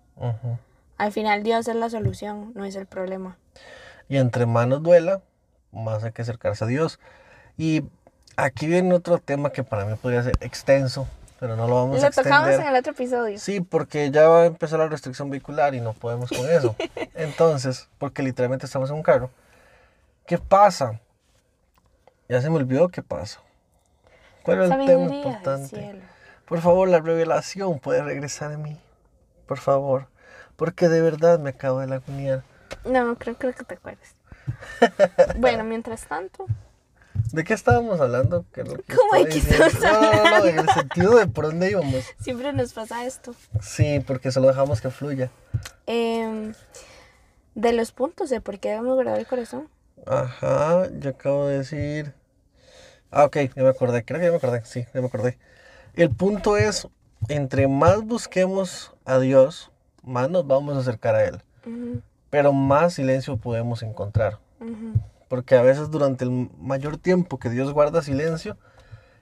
Al 0.96 1.10
final 1.10 1.42
Dios 1.42 1.66
es 1.66 1.74
la 1.74 1.90
solución, 1.90 2.52
no 2.54 2.64
es 2.64 2.76
el 2.76 2.86
problema. 2.86 3.36
Y 4.08 4.18
entre 4.18 4.46
más 4.46 4.68
nos 4.68 4.80
duela, 4.80 5.20
más 5.72 6.04
hay 6.04 6.12
que 6.12 6.22
acercarse 6.22 6.62
a 6.62 6.68
Dios. 6.68 7.00
Y 7.58 7.82
aquí 8.36 8.68
viene 8.68 8.94
otro 8.94 9.18
tema 9.18 9.50
que 9.50 9.64
para 9.64 9.86
mí 9.86 9.96
podría 10.00 10.22
ser 10.22 10.34
extenso, 10.38 11.08
pero 11.38 11.57
no 11.57 11.66
lo 11.66 11.75
vamos 11.75 12.03
a 12.03 12.07
Lo 12.07 12.11
tocamos 12.11 12.49
extender. 12.49 12.61
en 12.61 12.66
el 12.75 12.81
otro 12.81 12.92
episodio. 12.92 13.38
Sí, 13.38 13.61
porque 13.61 14.11
ya 14.11 14.29
va 14.29 14.42
a 14.42 14.46
empezar 14.46 14.79
la 14.79 14.88
restricción 14.88 15.31
vehicular 15.31 15.75
y 15.75 15.81
no 15.81 15.92
podemos 15.92 16.31
con 16.31 16.49
eso. 16.49 16.75
Entonces, 17.14 17.88
porque 17.99 18.22
literalmente 18.22 18.66
estamos 18.66 18.90
en 18.90 18.96
un 18.96 19.03
carro. 19.03 19.31
¿Qué 20.27 20.38
pasa? 20.38 21.01
Ya 22.29 22.40
se 22.40 22.51
me 22.51 22.57
olvidó 22.57 22.88
qué 22.88 23.03
pasa. 23.03 23.40
¿Cuál 24.42 24.64
era 24.64 24.77
el 24.77 24.87
tema 24.87 25.14
importante? 25.14 26.01
Por 26.46 26.61
favor, 26.61 26.88
la 26.88 27.01
revelación 27.01 27.79
puede 27.81 28.03
regresar 28.03 28.53
a 28.53 28.57
mí. 28.57 28.81
Por 29.46 29.59
favor. 29.59 30.09
Porque 30.57 30.88
de 30.88 31.01
verdad 31.03 31.38
me 31.38 31.51
acabo 31.51 31.81
de 31.81 31.87
laguniar. 31.87 32.42
No, 32.85 33.16
creo, 33.16 33.37
creo 33.37 33.53
que 33.53 33.64
te 33.64 33.75
acuerdas. 33.75 34.14
bueno, 35.37 35.64
mientras 35.64 36.07
tanto, 36.07 36.46
¿De 37.37 37.44
qué 37.44 37.53
estábamos 37.53 38.01
hablando? 38.01 38.46
¿Qué 38.51 38.62
es 38.62 38.68
lo 38.68 38.79
que 38.79 38.94
¿Cómo 38.96 39.12
de 39.22 39.29
qué 39.29 39.35
diciendo? 39.35 39.66
estamos 39.66 40.01
No, 40.01 40.25
no, 40.25 40.38
no, 40.38 40.44
en 40.46 40.59
el 40.59 40.70
sentido 40.70 41.16
de 41.16 41.27
por 41.27 41.44
dónde 41.44 41.70
íbamos. 41.70 42.03
siempre 42.18 42.51
nos 42.55 42.72
pasa 42.72 43.05
esto. 43.05 43.35
Sí, 43.61 44.03
porque 44.07 44.33
solo 44.33 44.46
dejamos 44.46 44.81
que 44.81 44.88
fluya. 44.88 45.31
Em, 45.85 46.55
de 47.55 47.72
los 47.75 47.92
puntos 47.92 48.31
de 48.31 48.40
por 48.40 48.59
qué 48.59 48.70
debemos 48.70 48.94
guardar 48.94 49.18
el 49.18 49.27
corazón. 49.27 49.68
Ajá, 50.07 50.88
yo 50.99 51.11
acabo 51.11 51.49
de 51.49 51.59
decir. 51.59 52.14
Ah, 53.11 53.27
ok, 53.27 53.37
ya 53.55 53.62
me 53.62 53.68
acordé. 53.68 54.03
Creo 54.03 54.18
que 54.18 54.25
ya 54.25 54.31
me 54.31 54.38
acordé. 54.38 54.64
Sí, 54.64 54.87
ya 54.94 55.01
me 55.03 55.09
acordé. 55.09 55.37
El 55.92 56.09
punto 56.09 56.57
es: 56.57 56.88
entre 57.29 57.68
más 57.68 58.03
busquemos 58.03 58.94
a 59.05 59.18
Dios, 59.18 59.70
más 60.03 60.31
nos 60.31 60.46
vamos 60.46 60.75
a 60.75 60.81
acercar 60.81 61.14
a 61.14 61.25
Él. 61.25 61.42
Pero 62.31 62.55
más 62.55 62.94
silencio 62.94 63.37
podemos 63.37 63.83
encontrar. 63.83 64.38
ujú. 64.59 64.99
Porque 65.28 65.56
a 65.56 65.62
veces 65.62 65.90
durante 65.90 66.24
el 66.24 66.50
mayor 66.58 66.98
tiempo 66.98 67.38
que 67.38 67.50
Dios 67.50 67.72
guarda 67.72 68.02
silencio, 68.02 68.56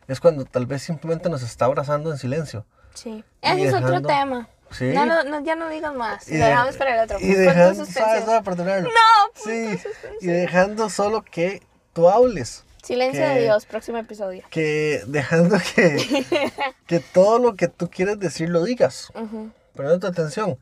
es 0.07 0.21
cuando 0.21 0.45
tal 0.45 0.67
vez 0.67 0.83
simplemente 0.83 1.29
nos 1.31 1.43
está 1.43 1.65
abrazando 1.65 2.11
en 2.13 2.19
silencio. 2.19 2.67
Sí. 2.95 3.25
Ese 3.41 3.69
es 3.69 3.75
otro 3.75 3.87
dejando- 3.89 4.09
tema. 4.09 4.49
Sí. 4.71 4.87
No, 4.93 5.07
no, 5.07 5.23
no, 5.25 5.45
ya 5.45 5.55
no 5.55 5.69
digas 5.69 5.95
más. 5.95 6.29
Y 6.29 6.37
Lo 6.37 6.47
dejamos 6.47 6.77
para 6.77 6.95
el 6.97 7.05
otro. 7.05 7.19
Y 7.21 7.27
Punto 7.27 7.39
dejando. 7.41 7.85
¿sabes? 7.87 8.25
Perdonarlo. 8.45 8.89
No, 8.89 9.33
punto 9.35 9.51
Sí, 9.51 9.79
y 10.21 10.27
dejando 10.27 10.91
solo 10.91 11.23
que 11.23 11.63
tú 11.93 12.09
hables. 12.09 12.65
Silencio 12.83 13.21
que- 13.23 13.29
de 13.29 13.43
Dios, 13.43 13.67
próximo 13.67 13.99
episodio. 13.99 14.43
Que 14.51 15.03
dejando 15.07 15.57
que, 15.75 16.25
que 16.87 17.01
todo 17.01 17.39
lo 17.39 17.55
que 17.55 17.69
tú 17.69 17.89
quieres 17.89 18.19
decir 18.19 18.49
lo 18.51 18.63
digas. 18.65 19.11
Ujú, 19.15 19.51
Poniendo 19.75 20.07
atención. 20.09 20.59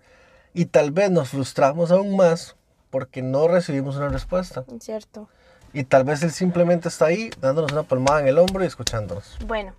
Y 0.55 0.67
tal 0.67 0.91
vez 0.93 1.11
nos 1.11 1.31
frustramos 1.31 1.91
aún 1.91 2.15
más 2.17 2.55
porque 2.93 3.23
no 3.23 3.49
recibimos 3.49 3.97
una 3.97 4.11
respuesta. 4.11 4.65
es 4.73 4.85
cierto. 4.85 5.29
Y 5.73 5.85
tal 5.85 6.05
vez 6.05 6.23
Él 6.23 6.31
simplemente 6.31 6.89
está 6.89 7.07
ahí 7.07 7.31
dándonos 7.41 7.73
una 7.73 7.83
palmada 7.85 8.21
en 8.21 8.29
el 8.29 8.39
hombro 8.39 8.63
y 8.63 8.67
escuchándonos. 8.67 9.39
Bueno, 9.47 9.73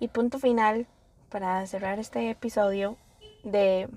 Y 0.00 0.08
punto 0.08 0.38
final 0.38 0.86
para 1.30 1.64
cerrar 1.66 1.98
este 2.00 2.28
episodio 2.30 2.96
de 3.44 3.88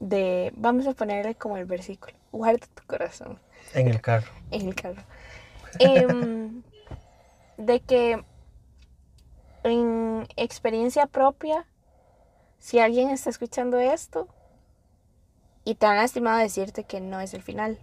de 0.00 0.52
vamos 0.56 0.86
a 0.86 0.92
ponerle 0.92 1.34
como 1.34 1.56
el 1.56 1.64
versículo. 1.64 2.14
Guarda 2.30 2.66
tu 2.74 2.82
corazón 2.86 3.38
En 3.74 3.88
el 3.88 4.00
carro. 4.00 4.30
en 4.50 4.68
el 4.68 4.74
carro. 4.74 5.02
Em, 5.78 6.62
de 7.56 7.80
que 7.80 8.22
en 9.64 10.26
experiencia 10.36 11.06
propia, 11.06 11.66
si 12.58 12.78
alguien 12.78 13.10
está 13.10 13.30
escuchando 13.30 13.78
esto 13.80 14.28
y 15.68 15.74
te 15.74 15.84
han 15.84 15.98
lastimado 15.98 16.38
decirte 16.38 16.84
que 16.84 16.98
no 16.98 17.20
es 17.20 17.34
el 17.34 17.42
final. 17.42 17.78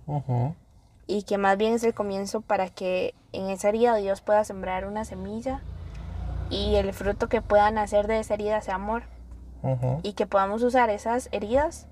Y 1.05 1.21
que 1.21 1.37
más 1.37 1.55
bien 1.55 1.75
es 1.75 1.83
el 1.83 1.93
comienzo 1.93 2.41
para 2.41 2.67
que 2.67 3.13
en 3.31 3.47
esa 3.51 3.69
herida 3.69 3.95
Dios 3.97 4.21
pueda 4.21 4.43
sembrar 4.43 4.87
una 4.87 5.05
semilla 5.05 5.61
y 6.49 6.77
el 6.77 6.91
fruto 6.93 7.29
que 7.29 7.43
pueda 7.43 7.69
nacer 7.69 8.07
de 8.07 8.19
esa 8.21 8.33
herida 8.33 8.59
sea 8.61 8.73
amor. 8.73 9.03
Y 10.01 10.13
que 10.13 10.25
podamos 10.25 10.63
usar 10.63 10.89
esas 10.89 11.29
heridas 11.31 11.85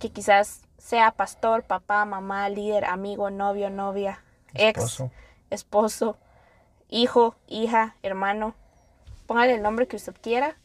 que 0.00 0.10
quizás 0.10 0.62
sea 0.76 1.12
pastor, 1.12 1.62
papá, 1.62 2.04
mamá, 2.04 2.48
líder, 2.48 2.84
amigo, 2.84 3.30
novio, 3.30 3.70
novia, 3.70 4.18
ex, 4.54 4.78
Esposo. 4.82 5.10
esposo, 5.50 6.16
hijo, 6.88 7.36
hija, 7.46 7.94
hermano, 8.02 8.54
póngale 9.28 9.54
el 9.54 9.62
nombre 9.62 9.86
que 9.86 9.94
usted 9.94 10.16
quiera, 10.20 10.56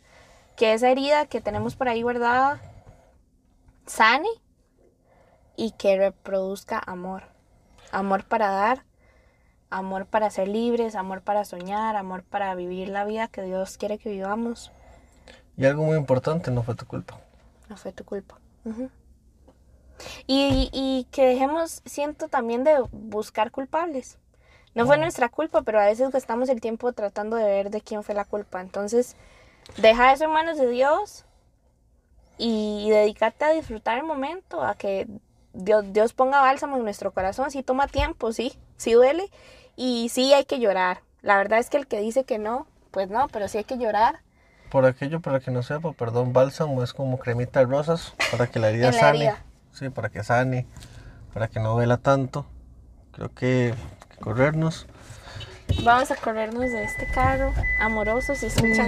que 0.55 0.73
esa 0.73 0.89
herida 0.89 1.27
que 1.27 1.41
tenemos 1.41 1.75
por 1.75 1.89
ahí 1.89 2.01
guardada 2.01 2.59
sane 3.85 4.29
y 5.55 5.71
que 5.71 5.97
reproduzca 5.97 6.81
amor. 6.85 7.23
Amor 7.91 8.23
para 8.25 8.49
dar, 8.49 8.83
amor 9.69 10.05
para 10.05 10.29
ser 10.29 10.47
libres, 10.47 10.95
amor 10.95 11.21
para 11.21 11.45
soñar, 11.45 11.95
amor 11.95 12.23
para 12.23 12.55
vivir 12.55 12.89
la 12.89 13.05
vida 13.05 13.27
que 13.27 13.43
Dios 13.43 13.77
quiere 13.77 13.97
que 13.97 14.09
vivamos. 14.09 14.71
Y 15.57 15.65
algo 15.65 15.83
muy 15.83 15.97
importante, 15.97 16.51
no 16.51 16.63
fue 16.63 16.75
tu 16.75 16.85
culpa. 16.85 17.19
No 17.69 17.77
fue 17.77 17.91
tu 17.91 18.03
culpa. 18.03 18.39
Y, 20.25 20.69
y 20.73 21.07
que 21.11 21.25
dejemos, 21.27 21.81
siento 21.85 22.27
también 22.27 22.63
de 22.63 22.83
buscar 22.91 23.51
culpables. 23.51 24.17
No 24.75 24.85
fue 24.85 24.95
Ujú. 24.95 25.03
nuestra 25.03 25.29
culpa, 25.29 25.61
pero 25.61 25.79
a 25.79 25.85
veces 25.85 26.09
gastamos 26.09 26.49
el 26.49 26.59
tiempo 26.59 26.93
tratando 26.93 27.35
de 27.37 27.45
ver 27.45 27.69
de 27.69 27.81
quién 27.81 28.03
fue 28.03 28.15
la 28.15 28.25
culpa. 28.25 28.59
Entonces, 28.61 29.15
deja 29.77 30.11
eso 30.11 30.23
en 30.25 30.31
manos 30.31 30.57
de 30.57 30.67
Dios 30.67 31.25
y 32.37 32.89
dedícate 32.89 33.45
a 33.45 33.51
disfrutar 33.51 33.97
el 33.99 34.03
momento, 34.03 34.63
a 34.63 34.75
que 34.75 35.07
Dios, 35.53 35.85
Dios 35.93 36.13
ponga 36.13 36.41
bálsamo 36.41 36.77
en 36.77 36.83
nuestro 36.83 37.11
corazón. 37.11 37.51
Sí 37.51 37.63
toma 37.63 37.87
tiempo, 37.87 38.31
sí, 38.33 38.53
sí 38.77 38.93
duele 38.93 39.29
y 39.75 40.09
sí 40.09 40.33
hay 40.33 40.45
que 40.45 40.59
llorar. 40.59 41.01
La 41.21 41.37
verdad 41.37 41.59
es 41.59 41.69
que 41.69 41.77
el 41.77 41.87
que 41.87 41.99
dice 41.99 42.25
que 42.25 42.39
no, 42.39 42.67
pues 42.91 43.09
no, 43.09 43.27
pero 43.29 43.47
sí 43.47 43.59
hay 43.59 43.63
que 43.63 43.77
llorar. 43.77 44.19
Por 44.69 44.85
aquello, 44.85 45.19
para 45.19 45.39
que 45.39 45.51
no 45.51 45.61
sepa, 45.63 45.93
perdón, 45.93 46.33
bálsamo 46.33 46.83
es 46.83 46.93
como 46.93 47.19
cremita 47.19 47.59
de 47.59 47.67
rosas 47.67 48.13
para 48.31 48.47
que 48.47 48.59
la 48.59 48.69
herida 48.69 48.87
la 48.91 48.99
sane. 48.99 49.17
herida. 49.19 49.43
Sí, 49.71 49.89
para 49.89 50.09
que 50.09 50.23
sane, 50.23 50.67
para 51.33 51.47
que 51.47 51.59
no 51.59 51.73
duela 51.73 51.97
tanto. 51.97 52.45
Creo 53.11 53.29
que, 53.33 53.73
que 54.09 54.17
corrernos. 54.17 54.87
Vamos 55.83 56.11
a 56.11 56.15
corrernos 56.15 56.63
de 56.63 56.83
este 56.83 57.07
carro, 57.13 57.51
amorosos, 57.79 58.41
y 58.43 58.47
escuchan. 58.47 58.87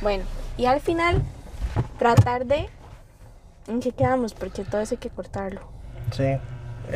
Bueno, 0.00 0.24
y 0.56 0.66
al 0.66 0.80
final, 0.80 1.22
tratar 1.98 2.46
de. 2.46 2.68
¿En 3.66 3.80
qué 3.80 3.92
quedamos? 3.92 4.34
Porque 4.34 4.64
todo 4.64 4.80
eso 4.80 4.94
hay 4.94 4.98
que 4.98 5.10
cortarlo. 5.10 5.60
Sí. 6.12 6.38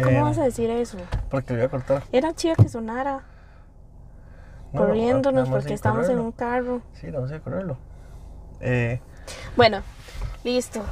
¿Cómo 0.02 0.18
eh, 0.18 0.22
vas 0.22 0.38
a 0.38 0.44
decir 0.44 0.70
eso? 0.70 0.98
Porque 1.30 1.54
voy 1.54 1.62
a 1.62 1.68
cortar. 1.68 2.02
Era 2.12 2.34
chido 2.34 2.54
que 2.56 2.68
sonara, 2.68 3.22
No, 4.72 4.80
corriéndonos 4.80 5.48
porque 5.48 5.74
estamos 5.74 6.08
en 6.08 6.18
un 6.18 6.32
carro. 6.32 6.82
Sí, 6.92 7.10
vamos 7.10 7.32
a 7.32 7.40
correrlo. 7.40 7.78
Eh, 8.60 9.00
Bueno, 9.56 9.82
listo. 10.44 10.82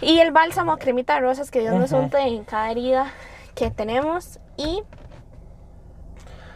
Y 0.00 0.18
el 0.20 0.32
bálsamo, 0.32 0.78
cremita 0.78 1.14
de 1.14 1.20
rosas 1.20 1.50
que 1.50 1.60
Dios 1.60 1.74
nos 1.74 1.92
unte 1.92 2.18
en 2.18 2.44
cada 2.44 2.70
herida 2.70 3.12
que 3.54 3.70
tenemos 3.70 4.38
y 4.56 4.82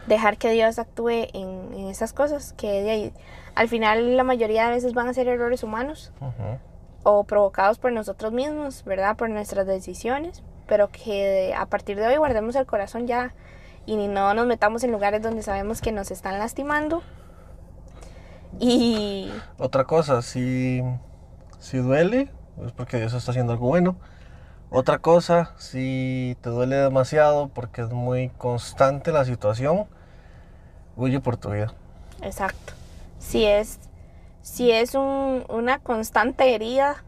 dejar 0.07 0.37
que 0.37 0.51
Dios 0.51 0.79
actúe 0.79 1.09
en, 1.33 1.73
en 1.73 1.87
esas 1.89 2.13
cosas 2.13 2.53
que 2.53 2.81
de 2.81 2.89
ahí, 2.89 3.13
al 3.53 3.67
final 3.67 4.17
la 4.17 4.23
mayoría 4.23 4.65
de 4.65 4.71
veces 4.71 4.93
van 4.93 5.07
a 5.07 5.13
ser 5.13 5.27
errores 5.27 5.63
humanos 5.63 6.11
ujú. 6.21 6.59
O 7.07 7.23
provocados 7.23 7.77
por 7.77 7.91
nosotros 7.91 8.33
mismos, 8.33 8.83
¿verdad? 8.83 9.15
Por 9.15 9.29
nuestras 9.29 9.67
decisiones, 9.67 10.41
pero 10.65 10.89
que 10.89 11.53
a 11.55 11.67
partir 11.67 11.97
de 11.97 12.07
hoy 12.07 12.17
guardemos 12.17 12.55
el 12.55 12.65
corazón 12.65 13.05
ya 13.05 13.35
y 13.85 13.95
no 13.95 14.33
nos 14.33 14.47
metamos 14.47 14.83
en 14.83 14.91
lugares 14.91 15.21
donde 15.21 15.43
sabemos 15.43 15.81
que 15.81 15.91
nos 15.91 16.09
están 16.09 16.39
lastimando. 16.39 17.03
Y 18.59 19.31
Otra 19.59 19.83
cosa, 19.83 20.23
si, 20.23 20.81
si 21.59 21.77
duele, 21.77 22.31
es 22.65 22.71
porque 22.71 22.97
Dios 22.97 23.13
está 23.13 23.29
haciendo 23.29 23.53
algo 23.53 23.67
bueno. 23.67 23.97
Otra 24.71 24.97
cosa, 24.97 25.53
si 25.57 26.35
te 26.41 26.49
duele 26.49 26.75
demasiado 26.75 27.49
porque 27.49 27.83
es 27.83 27.91
muy 27.91 28.29
constante 28.29 29.11
la 29.11 29.25
situación, 29.25 29.85
huye 30.95 31.19
por 31.19 31.37
tu 31.37 31.51
vida. 31.51 31.71
Exacto. 32.23 32.73
Si 33.19 33.45
es, 33.45 33.77
si 34.45 34.71
es 34.71 34.93
un- 34.93 35.43
una 35.49 35.79
constante 35.79 36.53
herida 36.53 37.03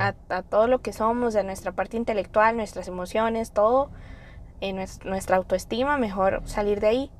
a, 0.00 0.14
a 0.28 0.42
todo 0.42 0.66
lo 0.66 0.80
que 0.80 0.92
somos, 0.92 1.32
de 1.34 1.44
nuestra 1.44 1.70
parte 1.70 1.96
intelectual, 1.96 2.56
nuestras 2.56 2.88
emociones, 2.88 3.52
todo, 3.52 3.90
en 4.60 4.76
nues- 4.78 5.04
nuestra 5.04 5.36
autoestima, 5.36 5.96
mejor 5.98 6.42
salir 6.46 6.80
de 6.80 6.88
ahí. 6.88 7.10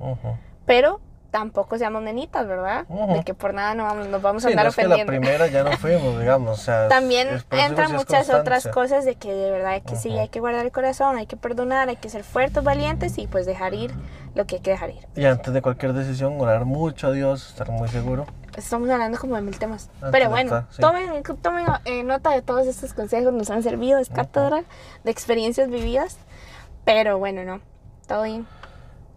Pero 0.66 1.00
tampoco 1.30 1.78
seamos 1.78 2.02
nenitas, 2.02 2.46
¿verdad? 2.46 2.84
Ujú. 2.88 3.14
De 3.14 3.24
que 3.24 3.34
por 3.34 3.54
nada 3.54 3.74
no 3.74 3.84
vamos, 3.84 4.08
nos 4.08 4.20
vamos 4.22 4.44
a 4.44 4.48
Sí, 4.48 4.54
no 4.54 4.60
andar 4.60 4.70
es 4.70 4.76
que 4.76 4.82
la 4.82 4.94
ofendiendo. 4.96 5.12
primera 5.20 5.46
ya 5.46 5.62
no 5.64 5.72
fuimos, 5.78 6.18
digamos. 6.18 6.58
O 6.58 6.62
sea, 6.62 6.88
También 6.88 7.28
entran 7.50 7.88
sí 7.88 7.94
muchas 7.94 8.30
otras 8.30 8.66
cosas 8.68 9.04
de 9.04 9.14
que 9.14 9.32
de 9.32 9.50
verdad 9.50 9.80
que 9.82 9.96
sí, 9.96 10.10
Ujú. 10.10 10.20
hay 10.20 10.28
que 10.28 10.40
guardar 10.40 10.64
el 10.66 10.72
corazón, 10.72 11.16
hay 11.16 11.26
que 11.26 11.36
perdonar, 11.36 11.88
hay 11.88 11.96
que 11.96 12.08
ser 12.10 12.24
fuertes, 12.24 12.62
valientes 12.64 13.16
y 13.18 13.26
pues 13.26 13.46
dejar 13.46 13.74
ir 13.74 13.92
lo 14.34 14.46
que 14.46 14.56
hay 14.56 14.60
que 14.62 14.70
dejar 14.70 14.90
ir. 14.90 15.06
Y 15.16 15.24
antes 15.24 15.52
de 15.54 15.62
cualquier 15.62 15.92
decisión, 15.92 16.40
orar 16.40 16.64
mucho 16.64 17.08
a 17.08 17.12
Dios, 17.12 17.48
estar 17.48 17.70
muy 17.70 17.88
seguro. 17.88 18.26
Estamos 18.56 18.90
hablando 18.90 19.18
como 19.18 19.36
de 19.36 19.42
mil 19.42 19.58
temas. 19.58 19.88
Ah, 20.02 20.08
Pero 20.10 20.26
sí, 20.26 20.30
bueno, 20.30 20.66
sí. 20.70 20.80
tomen, 20.82 21.22
tomen 21.40 21.66
eh, 21.84 22.02
nota 22.02 22.30
de 22.30 22.42
todos 22.42 22.66
estos 22.66 22.92
consejos, 22.94 23.32
nos 23.32 23.48
han 23.50 23.62
servido, 23.62 23.98
es 24.00 24.08
cátedra 24.10 24.64
de 25.04 25.10
experiencias 25.10 25.68
vividas. 25.70 26.18
Pero 26.84 27.18
bueno, 27.18 27.44
no, 27.44 27.60
todo 28.08 28.24
bien. 28.24 28.46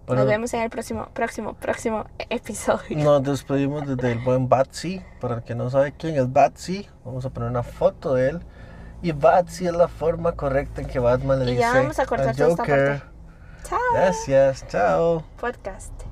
Nos 0.07 0.25
vemos 0.25 0.53
en 0.53 0.61
el 0.61 0.69
próximo, 0.69 1.07
próximo, 1.13 1.53
próximo 1.53 2.05
episodio. 2.29 2.97
Nos 2.97 3.23
despedimos 3.23 3.87
desde 3.87 4.11
el 4.11 4.19
buen 4.19 4.49
Batsy. 4.49 5.01
Para 5.21 5.35
el 5.35 5.43
que 5.43 5.55
no 5.55 5.69
sabe 5.69 5.93
quién 5.97 6.15
es 6.15 6.31
Batsy, 6.31 6.87
vamos 7.05 7.25
a 7.25 7.29
poner 7.29 7.49
una 7.49 7.63
foto 7.63 8.15
de 8.15 8.29
él. 8.31 8.41
Y 9.01 9.11
Batsy 9.13 9.67
es 9.67 9.73
la 9.73 9.87
forma 9.87 10.33
correcta 10.33 10.81
en 10.81 10.87
que 10.87 10.99
Batman 10.99 11.39
le 11.39 11.45
Y 11.45 11.55
dice 11.55 11.61
ya 11.61 11.73
vamos 11.73 11.99
a 11.99 12.05
cortar 12.05 12.29
al 12.29 12.35
toda 12.35 12.49
esta 12.49 12.63
Joker. 12.63 12.99
parte. 12.99 13.13
Chao. 13.69 13.79
Gracias, 13.93 14.67
chao. 14.67 15.23
Podcast. 15.39 16.02